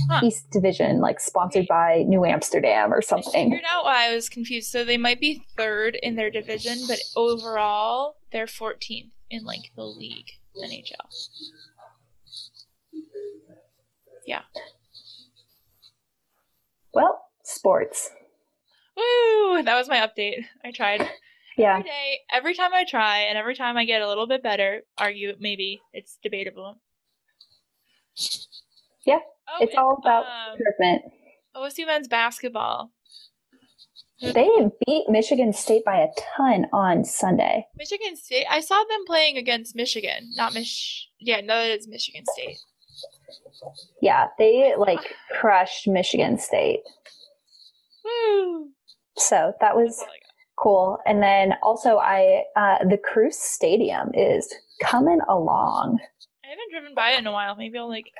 huh. 0.09 0.21
East 0.23 0.49
Division, 0.51 0.99
like 0.99 1.19
sponsored 1.19 1.67
by 1.67 2.03
New 2.07 2.25
Amsterdam 2.25 2.93
or 2.93 3.01
something. 3.01 3.47
I 3.47 3.55
figured 3.55 3.61
out 3.69 3.85
why 3.85 4.09
I 4.09 4.15
was 4.15 4.29
confused. 4.29 4.71
So 4.71 4.83
they 4.83 4.97
might 4.97 5.19
be 5.19 5.43
third 5.57 5.97
in 6.01 6.15
their 6.15 6.29
division, 6.29 6.77
but 6.87 6.99
overall 7.15 8.17
they're 8.31 8.45
14th 8.45 9.11
in 9.29 9.43
like 9.43 9.71
the 9.75 9.83
league 9.83 10.31
NHL. 10.57 11.29
Yeah. 14.25 14.41
Well, 16.93 17.21
sports. 17.43 18.09
Woo! 18.95 19.63
That 19.63 19.77
was 19.77 19.87
my 19.87 19.97
update. 19.97 20.45
I 20.63 20.71
tried. 20.71 21.09
Yeah. 21.57 21.71
Every 21.73 21.83
day, 21.83 22.19
every 22.31 22.53
time 22.53 22.73
I 22.73 22.85
try, 22.85 23.19
and 23.19 23.37
every 23.37 23.55
time 23.55 23.75
I 23.75 23.85
get 23.85 24.01
a 24.01 24.07
little 24.07 24.27
bit 24.27 24.41
better, 24.41 24.83
argue 24.97 25.35
maybe 25.39 25.81
it's 25.93 26.17
debatable. 26.23 26.77
Yeah, 29.05 29.19
oh, 29.51 29.63
it's 29.63 29.75
all 29.75 29.97
about 30.01 30.25
um, 30.25 30.57
improvement. 30.57 31.13
OSU 31.55 31.85
men's 31.85 32.07
basketball. 32.07 32.91
They 34.21 34.49
beat 34.85 35.05
Michigan 35.07 35.53
State 35.53 35.85
by 35.85 35.99
a 35.99 36.07
ton 36.35 36.65
on 36.73 37.05
Sunday. 37.05 37.65
Michigan 37.77 38.17
State. 38.17 38.45
I 38.49 38.59
saw 38.59 38.83
them 38.89 39.05
playing 39.05 39.37
against 39.37 39.77
Michigan, 39.77 40.31
not 40.35 40.53
Mich. 40.53 41.07
Yeah, 41.19 41.39
no, 41.39 41.57
it 41.61 41.79
is 41.79 41.87
Michigan 41.87 42.23
State. 42.33 42.57
Yeah, 44.01 44.27
they 44.37 44.73
like 44.77 45.15
crushed 45.39 45.87
Michigan 45.87 46.37
State. 46.37 46.81
Woo! 48.03 48.69
So 49.15 49.53
that 49.61 49.75
was 49.75 50.03
cool. 50.57 50.97
And 51.05 51.23
then 51.23 51.53
also, 51.63 51.97
I 51.97 52.43
uh, 52.57 52.85
the 52.89 52.97
Crew's 52.97 53.37
Stadium 53.37 54.11
is 54.13 54.53
coming 54.81 55.19
along. 55.29 55.99
I 56.43 56.49
haven't 56.49 56.71
driven 56.71 56.93
by 56.93 57.11
it 57.11 57.19
in 57.19 57.27
a 57.27 57.31
while. 57.31 57.55
Maybe 57.55 57.77
I'll 57.77 57.87
like 57.87 58.11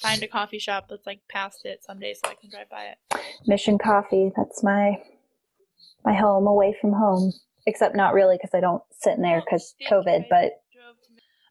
find 0.00 0.22
a 0.22 0.28
coffee 0.28 0.58
shop 0.58 0.86
that's 0.88 1.06
like 1.06 1.20
past 1.28 1.64
it 1.64 1.82
someday 1.84 2.14
so 2.14 2.30
I 2.30 2.34
can 2.34 2.50
drive 2.50 2.70
by 2.70 2.84
it. 2.84 2.98
Mission 3.46 3.78
Coffee. 3.78 4.32
That's 4.36 4.62
my 4.62 5.00
my 6.04 6.14
home 6.14 6.46
away 6.46 6.76
from 6.80 6.92
home. 6.92 7.32
Except 7.66 7.96
not 7.96 8.14
really 8.14 8.36
because 8.36 8.54
I 8.54 8.60
don't 8.60 8.82
sit 8.92 9.16
in 9.16 9.22
there 9.22 9.42
because 9.44 9.74
COVID. 9.90 10.26
But 10.30 10.52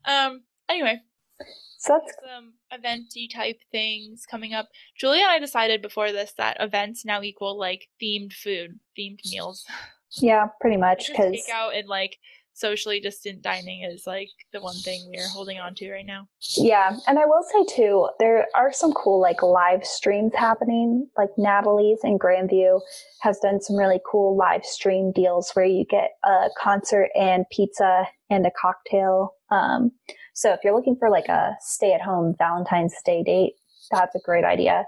um. 0.06 0.44
Anyway. 0.70 1.02
So 1.78 2.00
that's 2.00 2.16
some 2.26 2.54
eventy 2.72 3.28
type 3.28 3.60
things 3.72 4.26
coming 4.26 4.54
up. 4.54 4.70
Julia 4.98 5.24
and 5.24 5.32
I 5.32 5.40
decided 5.40 5.82
before 5.84 6.12
this 6.12 6.34
that 6.38 6.58
events 6.60 7.06
now 7.06 7.22
equal 7.22 7.60
like 7.60 7.90
themed 8.02 8.34
food, 8.34 8.80
themed 8.98 9.20
meals. 9.30 9.66
Yeah, 10.22 10.48
pretty 10.62 10.78
much. 10.78 11.10
Because 11.10 11.34
takeout 11.34 11.78
and 11.78 11.88
like 11.88 12.18
socially 12.56 13.02
distant 13.02 13.42
dining 13.42 13.84
is 13.84 14.08
like 14.08 14.30
the 14.54 14.62
one 14.62 14.76
thing 14.78 15.12
we're 15.14 15.28
holding 15.28 15.60
on 15.60 15.76
to 15.76 15.92
right 15.92 16.06
now. 16.06 16.28
Yeah. 16.58 16.98
And 17.06 17.20
I 17.20 17.26
will 17.26 17.44
say 17.44 17.76
too, 17.76 18.10
there 18.20 18.48
are 18.56 18.72
some 18.72 18.94
cool 18.94 19.22
like 19.22 19.44
live 19.44 19.86
streams 19.86 20.34
happening. 20.34 21.08
Like 21.18 21.30
Natalie's 21.38 22.00
in 22.04 22.18
Grandview 22.18 22.80
has 23.22 23.38
done 23.40 23.62
some 23.62 23.76
really 23.76 24.00
cool 24.10 24.38
live 24.38 24.64
stream 24.64 25.12
deals 25.12 25.52
where 25.54 25.66
you 25.66 25.86
get 25.90 26.12
a 26.24 26.48
concert 26.58 27.10
and 27.14 27.46
pizza 27.52 28.08
and 28.30 28.46
a 28.48 28.52
cocktail. 28.60 29.34
Um, 29.52 29.92
so 30.34 30.54
if 30.54 30.62
you're 30.64 30.76
looking 30.76 30.96
for 30.98 31.10
like 31.10 31.28
a 31.28 31.56
stay 31.60 31.94
at 31.94 32.02
home 32.02 32.36
Valentine's 32.40 32.96
Day 33.06 33.22
date, 33.22 33.54
that's 33.92 34.16
a 34.16 34.20
great 34.24 34.46
idea. 34.46 34.86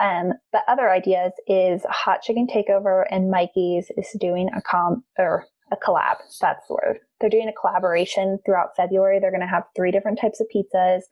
Um, 0.00 0.32
the 0.52 0.60
other 0.66 0.90
ideas 0.90 1.32
is 1.46 1.82
Hot 1.88 2.22
Chicken 2.22 2.46
Takeover 2.46 3.04
and 3.10 3.30
Mikey's 3.30 3.90
is 3.96 4.16
doing 4.18 4.48
a 4.56 4.62
com 4.62 5.04
or 5.18 5.46
a 5.72 5.76
collab. 5.76 6.16
That's 6.40 6.66
the 6.68 6.74
word. 6.74 6.98
They're 7.20 7.30
doing 7.30 7.48
a 7.48 7.60
collaboration 7.60 8.38
throughout 8.44 8.76
February. 8.76 9.20
They're 9.20 9.30
going 9.30 9.40
to 9.40 9.46
have 9.46 9.64
three 9.76 9.90
different 9.90 10.20
types 10.20 10.40
of 10.40 10.46
pizzas. 10.54 11.02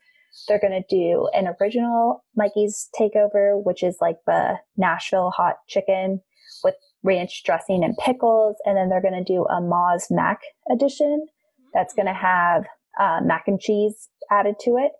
They're 0.49 0.61
going 0.61 0.83
to 0.83 0.95
do 0.95 1.29
an 1.35 1.49
original 1.61 2.25
Mikey's 2.37 2.89
takeover, 3.01 3.63
which 3.65 3.83
is 3.83 3.97
like 4.01 4.17
the 4.27 4.57
Nashville 4.77 5.31
hot 5.31 5.57
chicken 5.69 6.21
with 6.65 6.75
ranch 7.03 7.43
dressing 7.45 7.85
and 7.85 7.97
pickles. 7.99 8.57
And 8.65 8.77
then 8.77 8.89
they're 8.89 9.03
going 9.03 9.25
to 9.25 9.33
do 9.33 9.45
a 9.45 9.61
Moz 9.61 10.05
Mac 10.11 10.41
edition 10.71 11.27
that's 11.75 11.95
going 11.95 12.07
to 12.07 12.13
have 12.15 12.65
uh, 13.01 13.21
mac 13.23 13.45
and 13.47 13.61
cheese 13.61 14.09
added 14.31 14.57
to 14.63 14.77
it. 14.79 14.93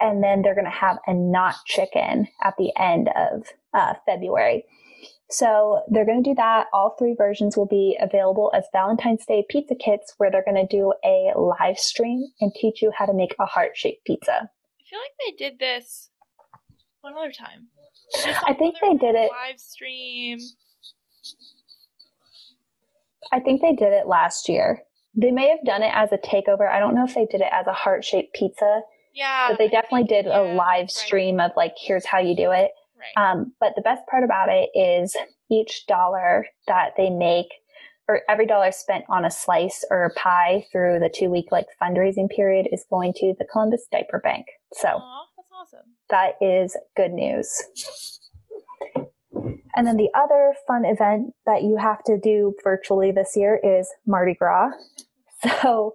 and 0.00 0.22
then 0.22 0.42
they're 0.42 0.54
going 0.54 0.64
to 0.66 0.70
have 0.70 0.98
a 1.06 1.14
not 1.14 1.56
chicken 1.66 2.28
at 2.42 2.54
the 2.58 2.72
end 2.78 3.08
of 3.16 3.44
uh, 3.74 3.94
February. 4.06 4.64
So 5.28 5.82
they're 5.88 6.06
going 6.06 6.22
to 6.22 6.30
do 6.30 6.34
that. 6.36 6.66
All 6.72 6.94
three 6.98 7.14
versions 7.16 7.56
will 7.56 7.66
be 7.66 7.98
available 8.00 8.52
as 8.54 8.64
Valentine's 8.72 9.26
Day 9.26 9.44
pizza 9.48 9.74
kits, 9.74 10.14
where 10.18 10.30
they're 10.30 10.44
going 10.44 10.66
to 10.66 10.76
do 10.76 10.92
a 11.04 11.32
live 11.36 11.78
stream 11.78 12.26
and 12.40 12.52
teach 12.54 12.80
you 12.80 12.92
how 12.96 13.06
to 13.06 13.12
make 13.12 13.34
a 13.40 13.46
heart 13.46 13.72
shaped 13.74 14.04
pizza. 14.06 14.32
I 14.32 14.84
feel 14.88 15.00
like 15.00 15.12
they 15.26 15.36
did 15.36 15.58
this 15.58 16.10
one 17.00 17.14
other 17.18 17.32
time. 17.32 17.68
I 18.46 18.54
think 18.54 18.76
they 18.80 18.94
did 18.94 19.16
it 19.16 19.30
live 19.32 19.58
stream. 19.58 20.38
I 23.32 23.40
think 23.40 23.60
they 23.60 23.72
did 23.72 23.92
it 23.92 24.06
last 24.06 24.48
year. 24.48 24.82
They 25.16 25.32
may 25.32 25.48
have 25.48 25.64
done 25.64 25.82
it 25.82 25.92
as 25.92 26.12
a 26.12 26.18
takeover. 26.18 26.70
I 26.70 26.78
don't 26.78 26.94
know 26.94 27.04
if 27.04 27.14
they 27.14 27.26
did 27.26 27.40
it 27.40 27.48
as 27.50 27.66
a 27.66 27.72
heart 27.72 28.04
shaped 28.04 28.34
pizza. 28.34 28.82
Yeah. 29.12 29.48
But 29.48 29.58
they 29.58 29.68
definitely 29.68 30.04
did 30.04 30.26
yeah, 30.26 30.40
a 30.40 30.54
live 30.54 30.82
right. 30.82 30.90
stream 30.90 31.40
of 31.40 31.50
like, 31.56 31.74
here's 31.76 32.06
how 32.06 32.18
you 32.18 32.36
do 32.36 32.52
it. 32.52 32.70
Right. 33.16 33.30
Um, 33.30 33.52
but 33.60 33.72
the 33.76 33.82
best 33.82 34.06
part 34.10 34.24
about 34.24 34.48
it 34.50 34.70
is 34.74 35.16
each 35.50 35.86
dollar 35.86 36.46
that 36.66 36.92
they 36.96 37.10
make, 37.10 37.48
or 38.08 38.22
every 38.28 38.46
dollar 38.46 38.72
spent 38.72 39.04
on 39.08 39.24
a 39.24 39.30
slice 39.30 39.84
or 39.90 40.04
a 40.04 40.14
pie 40.14 40.64
through 40.72 40.98
the 41.00 41.08
two 41.12 41.30
week 41.30 41.46
like 41.50 41.66
fundraising 41.82 42.28
period 42.28 42.68
is 42.72 42.84
going 42.90 43.12
to 43.14 43.34
the 43.38 43.44
Columbus 43.44 43.86
Diaper 43.90 44.20
Bank. 44.22 44.46
So 44.72 44.88
Aw, 44.88 45.24
that's 45.36 45.48
awesome. 45.52 45.86
that 46.10 46.34
is 46.40 46.76
good 46.96 47.12
news. 47.12 47.62
And 49.76 49.86
then 49.86 49.98
the 49.98 50.08
other 50.14 50.54
fun 50.66 50.86
event 50.86 51.34
that 51.44 51.62
you 51.62 51.76
have 51.76 52.02
to 52.04 52.18
do 52.18 52.54
virtually 52.64 53.12
this 53.12 53.36
year 53.36 53.60
is 53.62 53.88
Mardi 54.06 54.34
Gras. 54.34 54.70
So 55.62 55.92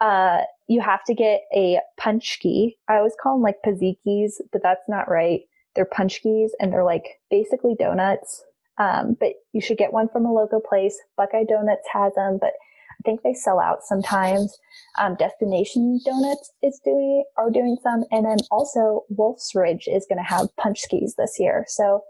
uh, 0.00 0.40
you 0.68 0.82
have 0.82 1.04
to 1.04 1.14
get 1.14 1.40
a 1.56 1.80
paczki. 1.98 2.76
I 2.86 2.96
always 2.96 3.14
call 3.20 3.34
them 3.36 3.42
like 3.42 3.56
pazikis, 3.64 4.34
but 4.52 4.62
that's 4.62 4.86
not 4.88 5.10
right. 5.10 5.40
They're 5.74 5.86
paczkis 5.86 6.50
and 6.60 6.72
they're 6.72 6.84
like 6.84 7.20
basically 7.30 7.74
donuts. 7.78 8.42
Um, 8.78 9.16
but 9.18 9.34
you 9.52 9.60
should 9.60 9.78
get 9.78 9.92
one 9.92 10.08
from 10.08 10.26
a 10.26 10.32
local 10.32 10.60
place. 10.60 10.98
Buckeye 11.16 11.44
Donuts 11.44 11.86
has 11.92 12.12
them, 12.14 12.38
but 12.40 12.50
I 12.50 13.02
think 13.04 13.22
they 13.22 13.34
sell 13.34 13.60
out 13.60 13.84
sometimes. 13.84 14.56
Um, 14.98 15.14
Destination 15.16 16.00
Donuts 16.04 16.52
is 16.62 16.80
doing 16.84 17.24
are 17.36 17.50
doing 17.50 17.76
some, 17.82 18.04
and 18.10 18.24
then 18.24 18.38
also 18.50 19.04
Wolf's 19.10 19.54
Ridge 19.54 19.86
is 19.86 20.06
going 20.08 20.18
to 20.18 20.28
have 20.28 20.48
paczkis 20.58 21.12
this 21.16 21.36
year. 21.38 21.64
So 21.68 22.02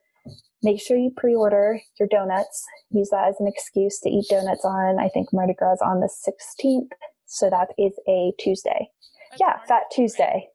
make 0.62 0.80
sure 0.80 0.96
you 0.96 1.10
pre-order 1.14 1.80
your 1.98 2.08
donuts. 2.08 2.64
Use 2.90 3.10
that 3.10 3.28
as 3.28 3.36
an 3.40 3.46
excuse 3.46 4.00
to 4.00 4.08
eat 4.08 4.26
donuts 4.30 4.64
on. 4.64 4.98
I 4.98 5.08
think 5.08 5.32
Mardi 5.32 5.54
Gras 5.54 5.76
on 5.84 6.00
the 6.00 6.08
16th, 6.08 6.88
so 7.26 7.50
that 7.50 7.68
is 7.78 7.92
a 8.08 8.32
Tuesday. 8.38 8.88
That's 9.30 9.40
Yeah, 9.40 9.58
Fat? 9.66 9.82
Tuesday. 9.92 10.48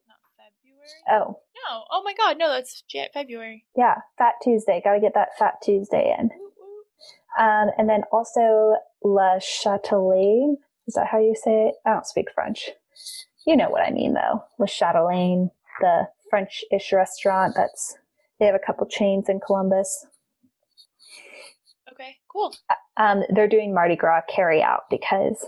February. 1.06 1.24
Oh, 1.24 1.38
No. 1.68 1.84
Oh 1.90 2.02
my 2.04 2.14
God. 2.14 2.38
No, 2.38 2.48
that's 2.48 2.82
February. 3.12 3.64
yeah, 3.76 3.96
Fat 4.18 4.34
Tuesday. 4.42 4.80
Got 4.84 4.94
to 4.94 5.00
get 5.00 5.14
that 5.14 5.36
Fat 5.38 5.54
Tuesday 5.62 6.14
in. 6.18 6.30
Um, 7.38 7.70
and 7.78 7.88
then 7.88 8.02
also 8.12 8.74
La 9.04 9.38
Chatelaine. 9.38 10.56
Is 10.86 10.94
that 10.94 11.06
how 11.10 11.18
you 11.20 11.34
say 11.34 11.68
it? 11.68 11.74
I 11.86 11.90
don't 11.92 12.06
speak 12.06 12.26
French. 12.34 12.70
You 13.46 13.56
know 13.56 13.70
what 13.70 13.82
I 13.86 13.90
mean, 13.90 14.14
though. 14.14 14.44
La 14.58 14.66
Chatelaine, 14.66 15.50
the 15.80 16.08
French-ish 16.28 16.92
restaurant. 16.92 17.54
That's 17.56 17.96
they 18.38 18.46
have 18.46 18.54
a 18.54 18.58
couple 18.58 18.86
chains 18.86 19.28
in 19.28 19.40
Columbus. 19.40 20.06
Okay. 21.92 22.16
Cool. 22.32 22.54
Um, 22.96 23.22
they're 23.34 23.48
doing 23.48 23.74
Mardi 23.74 23.96
Gras 23.96 24.22
carry 24.28 24.62
out 24.62 24.82
because 24.90 25.46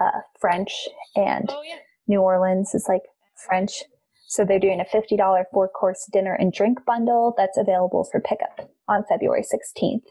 uh, 0.00 0.20
French 0.40 0.88
and 1.16 1.46
Oh 1.50 1.62
yeah. 1.62 1.76
New 2.08 2.20
Orleans 2.20 2.74
is 2.74 2.86
like 2.88 3.02
French. 3.46 3.84
So 4.32 4.46
they're 4.46 4.58
doing 4.58 4.80
a 4.80 4.84
$50 4.84 5.44
four 5.52 5.68
course 5.68 6.08
dinner 6.10 6.32
and 6.32 6.54
drink 6.54 6.86
bundle 6.86 7.34
that's 7.36 7.58
available 7.58 8.08
for 8.10 8.18
pickup 8.18 8.66
on 8.88 9.04
February 9.06 9.42
16th. 9.42 10.06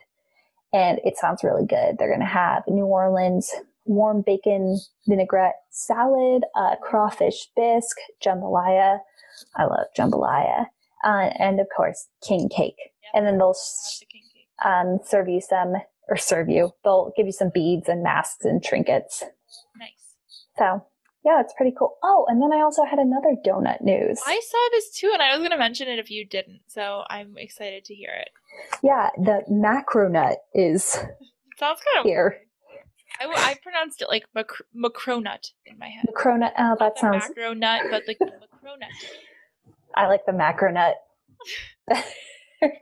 And 0.72 1.00
it 1.04 1.18
sounds 1.18 1.44
really 1.44 1.66
good. 1.66 1.98
They're 1.98 2.08
going 2.08 2.20
to 2.20 2.26
have 2.28 2.62
New 2.68 2.86
Orleans 2.86 3.52
warm 3.86 4.22
bacon 4.24 4.80
vinaigrette 5.08 5.56
salad, 5.72 6.44
uh, 6.56 6.76
crawfish 6.84 7.48
bisque, 7.56 7.98
jambalaya. 8.24 9.00
I 9.56 9.64
love 9.64 9.88
jambalaya. 9.98 10.68
Uh, 11.04 11.32
and 11.40 11.60
of 11.60 11.66
course, 11.76 12.08
king 12.24 12.48
cake. 12.48 12.76
Yep. 12.78 13.12
And 13.16 13.26
then 13.26 13.40
they'll 13.40 13.48
I'll 13.48 13.52
s- 13.54 14.04
have 14.64 14.84
the 14.86 14.92
um, 14.94 15.00
serve 15.04 15.30
you 15.30 15.42
some, 15.42 15.74
or 16.10 16.16
serve 16.16 16.48
you, 16.48 16.74
they'll 16.84 17.12
give 17.18 17.26
you 17.26 17.32
some 17.32 17.50
beads 17.52 17.90
and 17.90 18.04
masks 18.04 18.46
and 18.46 18.64
trinkets. 18.64 19.24
Nice. 19.80 20.14
So, 20.60 20.86
yeah, 21.24 21.40
it's 21.40 21.54
pretty 21.56 21.74
cool. 21.78 21.98
Oh, 22.04 22.26
and 22.28 22.42
then 22.42 22.52
I 22.52 22.62
also 22.62 22.84
had 22.84 22.98
another 22.98 23.36
donut 23.46 23.82
news. 23.82 24.20
I 24.26 24.42
saw 24.44 24.70
this 24.72 24.90
too, 24.92 25.12
and 25.14 25.22
I 25.22 25.32
was 25.32 25.40
going 25.40 25.52
to 25.52 25.58
mention 25.58 25.88
it 25.88 26.00
if 26.00 26.10
you 26.10 26.26
didn't. 26.26 26.62
So 26.68 27.04
I'm 27.10 27.36
excited 27.38 27.86
to 27.86 27.96
hear 27.96 28.12
it. 28.12 28.30
Yeah, 28.82 29.10
the 29.18 29.44
macro 29.48 30.10
nut 30.10 30.40
is 30.54 30.84
sounds 31.58 31.80
kind 31.80 32.00
of 32.00 32.06
here. 32.06 32.42
weird. 33.20 33.38
I, 33.38 33.52
I 33.52 33.56
pronounced 33.62 34.02
it 34.02 34.08
like 34.08 34.26
macro, 34.34 34.66
macronut 34.76 35.52
in 35.66 35.78
my 35.78 35.90
head. 35.90 36.06
Macronut. 36.12 36.54
Oh, 36.58 36.76
that 36.80 36.98
sounds. 36.98 37.24
macro 37.28 37.54
nut, 37.54 37.82
but 37.92 38.04
like 38.08 38.18
the 38.18 38.26
macronut. 38.66 38.90
I 39.96 40.08
like 40.08 40.26
the 40.26 40.34
macro 40.34 40.72
nut. 40.72 40.96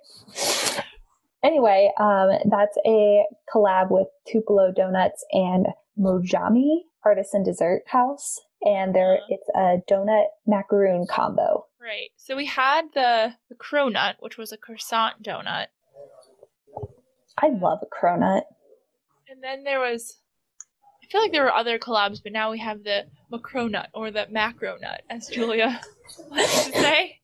anyway, 1.44 1.92
um, 2.00 2.30
that's 2.50 2.78
a 2.86 3.26
collab 3.54 3.92
with 3.92 4.08
Tupelo 4.28 4.72
Donuts 4.72 5.26
and 5.32 5.68
Mojami 6.00 6.84
Artisan 7.06 7.44
Dessert 7.44 7.84
House, 7.88 8.40
and 8.62 8.94
there 8.94 9.14
Uh-huh. 9.16 9.26
it's 9.30 9.50
a 9.56 9.92
donut 9.92 10.26
macaroon 10.46 11.06
combo. 11.10 11.66
Right. 11.82 12.10
So 12.18 12.36
we 12.36 12.46
had 12.46 12.86
the, 12.94 13.34
the 13.50 13.56
cronut, 13.56 14.16
which 14.20 14.38
was 14.38 14.52
a 14.52 14.58
croissant 14.58 15.24
donut. 15.24 15.68
I 17.38 17.48
love 17.50 17.80
a 17.82 17.86
cronut. 17.86 18.44
And 19.30 19.42
then 19.42 19.64
there 19.64 19.80
was, 19.80 20.18
I 21.02 21.08
feel 21.08 21.22
like 21.22 21.32
there 21.32 21.44
were 21.44 21.54
other 21.54 21.80
collabs, 21.80 22.22
but 22.22 22.34
now 22.34 22.52
we 22.52 22.60
have 22.60 22.84
the 22.84 23.06
macronut 23.32 23.88
or 23.94 24.12
the 24.12 24.28
macronut, 24.30 25.00
as 25.10 25.28
Julia 25.30 25.80
likes 26.30 26.66
to 26.66 26.72
say. 26.74 27.20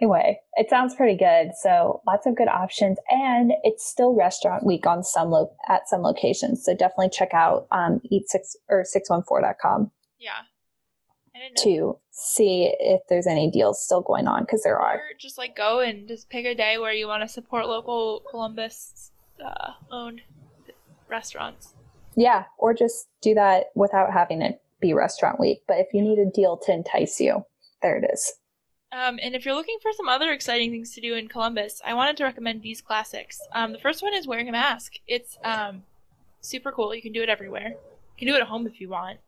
Anyway, 0.00 0.40
it 0.54 0.68
sounds 0.70 0.94
pretty 0.94 1.16
good. 1.16 1.52
So 1.60 2.00
lots 2.06 2.26
of 2.26 2.36
good 2.36 2.48
options, 2.48 2.98
and 3.10 3.52
it's 3.62 3.86
still 3.86 4.14
restaurant 4.14 4.64
week 4.64 4.86
on 4.86 5.02
some 5.02 5.30
lo- 5.30 5.54
at 5.68 5.88
some 5.88 6.02
locations. 6.02 6.64
So 6.64 6.74
definitely 6.74 7.10
check 7.10 7.34
out 7.34 7.66
um, 7.70 8.00
eat 8.10 8.28
six 8.28 8.56
or 8.68 8.84
six 8.84 9.10
one 9.10 9.22
four.com 9.22 9.90
Yeah. 10.18 10.30
I 11.34 11.38
didn't 11.40 11.58
know. 11.66 11.94
to 11.94 11.98
see 12.10 12.72
if 12.78 13.00
there's 13.08 13.26
any 13.26 13.50
deals 13.50 13.84
still 13.84 14.02
going 14.02 14.28
on 14.28 14.44
because 14.44 14.62
there 14.62 14.78
are. 14.78 14.94
Or 14.94 15.02
just 15.18 15.36
like 15.36 15.56
go 15.56 15.80
and 15.80 16.06
just 16.06 16.28
pick 16.28 16.46
a 16.46 16.54
day 16.54 16.78
where 16.78 16.92
you 16.92 17.08
want 17.08 17.22
to 17.22 17.28
support 17.28 17.66
local 17.66 18.22
Columbus 18.30 19.10
uh, 19.44 19.72
owned 19.90 20.20
restaurants. 21.08 21.74
Yeah, 22.16 22.44
or 22.58 22.72
just 22.74 23.08
do 23.20 23.34
that 23.34 23.66
without 23.74 24.12
having 24.12 24.42
it 24.42 24.60
be 24.80 24.92
restaurant 24.92 25.40
week. 25.40 25.62
But 25.66 25.78
if 25.78 25.88
you 25.92 26.02
need 26.02 26.18
a 26.20 26.30
deal 26.30 26.56
to 26.58 26.72
entice 26.72 27.18
you, 27.18 27.44
there 27.82 27.96
it 27.96 28.08
is. 28.12 28.34
Um, 28.94 29.18
and 29.20 29.34
if 29.34 29.44
you're 29.44 29.56
looking 29.56 29.78
for 29.82 29.92
some 29.92 30.08
other 30.08 30.30
exciting 30.30 30.70
things 30.70 30.94
to 30.94 31.00
do 31.00 31.14
in 31.14 31.26
Columbus, 31.26 31.82
I 31.84 31.94
wanted 31.94 32.16
to 32.18 32.24
recommend 32.24 32.62
these 32.62 32.80
classics. 32.80 33.40
Um, 33.52 33.72
the 33.72 33.80
first 33.80 34.04
one 34.04 34.14
is 34.14 34.28
wearing 34.28 34.48
a 34.48 34.52
mask. 34.52 34.92
It's 35.08 35.36
um, 35.42 35.82
super 36.40 36.70
cool. 36.70 36.94
You 36.94 37.02
can 37.02 37.12
do 37.12 37.22
it 37.22 37.28
everywhere. 37.28 37.70
You 37.70 38.16
can 38.16 38.28
do 38.28 38.36
it 38.36 38.40
at 38.40 38.46
home 38.46 38.68
if 38.68 38.80
you 38.80 38.88
want, 38.88 39.18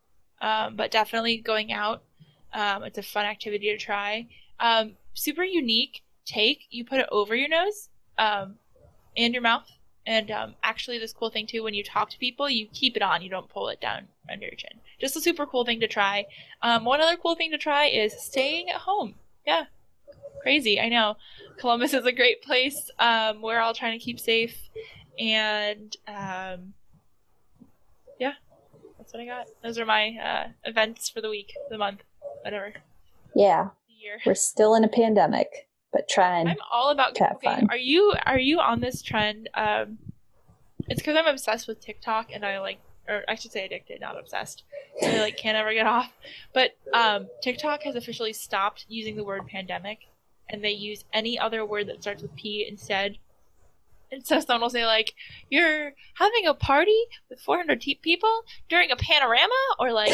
um, 0.41 0.77
but 0.77 0.93
definitely 0.93 1.39
going 1.39 1.73
out. 1.73 2.05
Um, 2.55 2.85
it's 2.85 2.99
a 2.99 3.03
fun 3.03 3.25
activity 3.25 3.73
to 3.73 3.77
try. 3.77 4.29
Um, 4.61 4.93
super 5.15 5.43
unique 5.43 6.05
take. 6.25 6.67
You 6.71 6.85
put 6.85 7.01
it 7.01 7.09
over 7.11 7.35
your 7.35 7.49
nose 7.49 7.89
and 8.17 8.55
your 9.17 9.43
mouth. 9.43 9.69
And 10.07 10.31
actually, 10.63 11.01
this 11.01 11.13
cool 11.13 11.31
thing 11.31 11.49
too, 11.49 11.65
when 11.65 11.75
you 11.75 11.83
talk 11.83 12.11
to 12.11 12.19
people, 12.19 12.49
you 12.49 12.69
keep 12.73 12.97
it 12.97 13.03
on. 13.03 13.21
You 13.21 13.31
don't 13.31 13.49
pull 13.49 13.69
it 13.71 13.81
down 13.81 14.07
under 14.31 14.47
your 14.47 14.55
chin. 14.55 14.79
Just 15.01 15.17
a 15.17 15.21
super 15.21 15.45
cool 15.45 15.65
thing 15.65 15.81
to 15.81 15.89
try. 15.89 16.27
One 16.63 17.01
other 17.01 17.17
cool 17.17 17.35
thing 17.35 17.51
to 17.51 17.59
try 17.59 17.87
is 17.87 18.15
staying 18.17 18.69
at 18.71 18.83
home. 18.83 19.17
Yeah. 19.47 19.65
Crazy, 20.43 20.81
I 20.81 20.89
know. 20.89 21.17
Columbus 21.59 21.95
is 21.95 22.05
a 22.05 22.13
great 22.13 22.43
place. 22.43 22.91
Um, 22.99 23.43
we're 23.43 23.59
all 23.59 23.75
trying 23.75 23.99
to 23.99 24.05
keep 24.05 24.21
safe. 24.21 24.57
And 25.19 25.97
um, 26.07 26.75
yeah, 28.21 28.35
that's 28.99 29.13
what 29.13 29.23
I 29.23 29.27
got. 29.27 29.47
Those 29.63 29.79
are 29.79 29.87
my 29.87 30.17
uh, 30.23 30.49
events 30.65 31.09
for 31.09 31.21
the 31.21 31.31
week, 31.31 31.55
the 31.71 31.79
month, 31.79 32.03
whatever, 32.43 32.75
Yeah, 33.35 33.69
year. 33.89 34.19
we're 34.27 34.35
still 34.35 34.75
in 34.75 34.85
a 34.85 34.89
pandemic, 34.89 35.69
but 35.93 36.09
trying. 36.09 36.49
I'm 36.49 36.59
all 36.71 36.91
about 36.91 37.15
to 37.17 37.25
have 37.25 37.37
okay, 37.37 37.47
fun. 37.47 37.69
Are 37.71 37.77
you 37.77 38.13
are 38.27 38.39
you 38.39 38.61
on 38.61 38.81
this 38.81 39.01
trend? 39.03 39.49
Um, 39.55 39.99
it's 40.89 41.01
because 41.01 41.17
I'm 41.17 41.27
obsessed 41.27 41.67
with 41.67 41.81
TikTok 41.81 42.29
and 42.33 42.45
I 42.45 42.61
like, 42.61 42.79
or 43.09 43.25
I 43.29 43.35
should 43.35 43.53
say 43.53 43.65
addicted, 43.65 44.01
not 44.01 44.19
obsessed. 44.19 44.65
I 45.03 45.21
like 45.21 45.37
can't 45.37 45.57
ever 45.57 45.73
get 45.73 45.87
off. 45.87 46.13
But 46.53 46.77
um, 46.93 47.29
TikTok 47.43 47.83
has 47.83 47.97
officially 47.97 48.33
stopped 48.33 48.87
using 48.89 49.17
the 49.17 49.25
word 49.25 49.47
pandemic, 49.47 50.01
and 50.49 50.63
they 50.63 50.71
use 50.71 51.05
any 51.13 51.39
other 51.39 51.65
word 51.65 51.89
that 51.89 52.03
starts 52.03 52.23
with 52.23 52.35
P 52.37 52.67
instead. 52.69 53.19
And 54.13 54.25
so 54.25 54.39
someone 54.41 54.63
will 54.63 54.71
say 54.71 54.87
like, 54.87 55.15
"You're 55.51 55.93
having 56.15 56.47
a 56.47 56.55
party 56.55 56.99
with 57.29 57.41
400 57.41 57.81
te- 57.81 57.97
people 57.97 58.43
during 58.69 58.91
a 58.91 58.97
panorama," 58.97 59.53
or 59.79 59.93
like, 59.93 60.13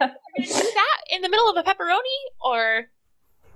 "You're 0.00 0.08
gonna 0.08 0.14
do 0.46 0.70
that 0.74 1.00
in 1.10 1.22
the 1.22 1.28
middle 1.28 1.48
of 1.50 1.56
a 1.56 1.68
pepperoni," 1.68 2.18
or 2.40 2.90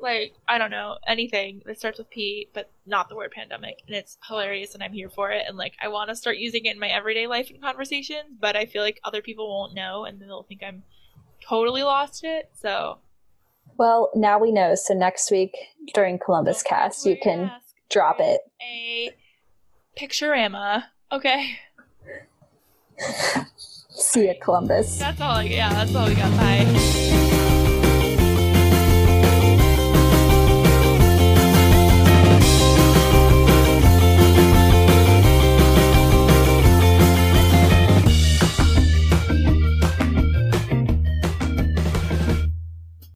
like 0.01 0.35
I 0.47 0.59
don't 0.59 0.71
know 0.71 0.97
anything 1.07 1.63
that 1.67 1.79
starts 1.79 1.99
with 1.99 2.11
P, 2.11 2.49
but 2.53 2.71
not 2.87 3.09
the 3.09 3.17
word 3.17 3.33
pandemic, 3.33 3.83
and 3.87 3.97
it's 3.97 4.19
hilarious, 4.27 4.75
and 4.75 4.83
I'm 4.83 4.93
here 4.93 5.09
for 5.09 5.31
it, 5.31 5.45
and 5.47 5.57
like 5.57 5.75
I 5.81 5.89
want 5.89 6.11
to 6.11 6.17
start 6.17 6.39
using 6.39 6.65
it 6.67 6.75
in 6.75 6.81
my 6.81 6.89
everyday 6.89 7.27
life 7.27 7.51
and 7.51 7.61
conversations, 7.61 8.37
but 8.41 8.57
I 8.57 8.67
feel 8.67 8.83
like 8.83 9.01
other 9.05 9.23
people 9.23 9.49
won't 9.49 9.75
know, 9.75 10.05
and 10.05 10.21
they'll 10.21 10.43
think 10.43 10.63
I'm 10.63 10.83
totally 11.47 11.83
lost 11.83 12.25
it. 12.25 12.51
So, 12.61 12.99
well, 13.77 14.11
now 14.15 14.39
we 14.39 14.53
know. 14.53 14.75
So 14.75 14.95
next 14.95 15.31
week 15.31 15.57
during 15.95 16.19
Columbus 16.19 16.63
Cast, 16.63 17.07
you 17.07 17.17
can 17.21 17.51
drop 17.91 18.17
it. 18.21 18.41
A 18.63 19.11
picturama, 19.97 20.85
okay. 21.13 21.59
See 23.91 24.29
you, 24.29 24.35
Columbus. 24.41 24.99
That's 24.99 25.21
all. 25.21 25.37
I, 25.37 25.43
yeah, 25.45 25.73
that's 25.73 25.95
all 25.95 26.07
we 26.07 26.15
got. 26.15 26.31
Bye. 26.37 27.47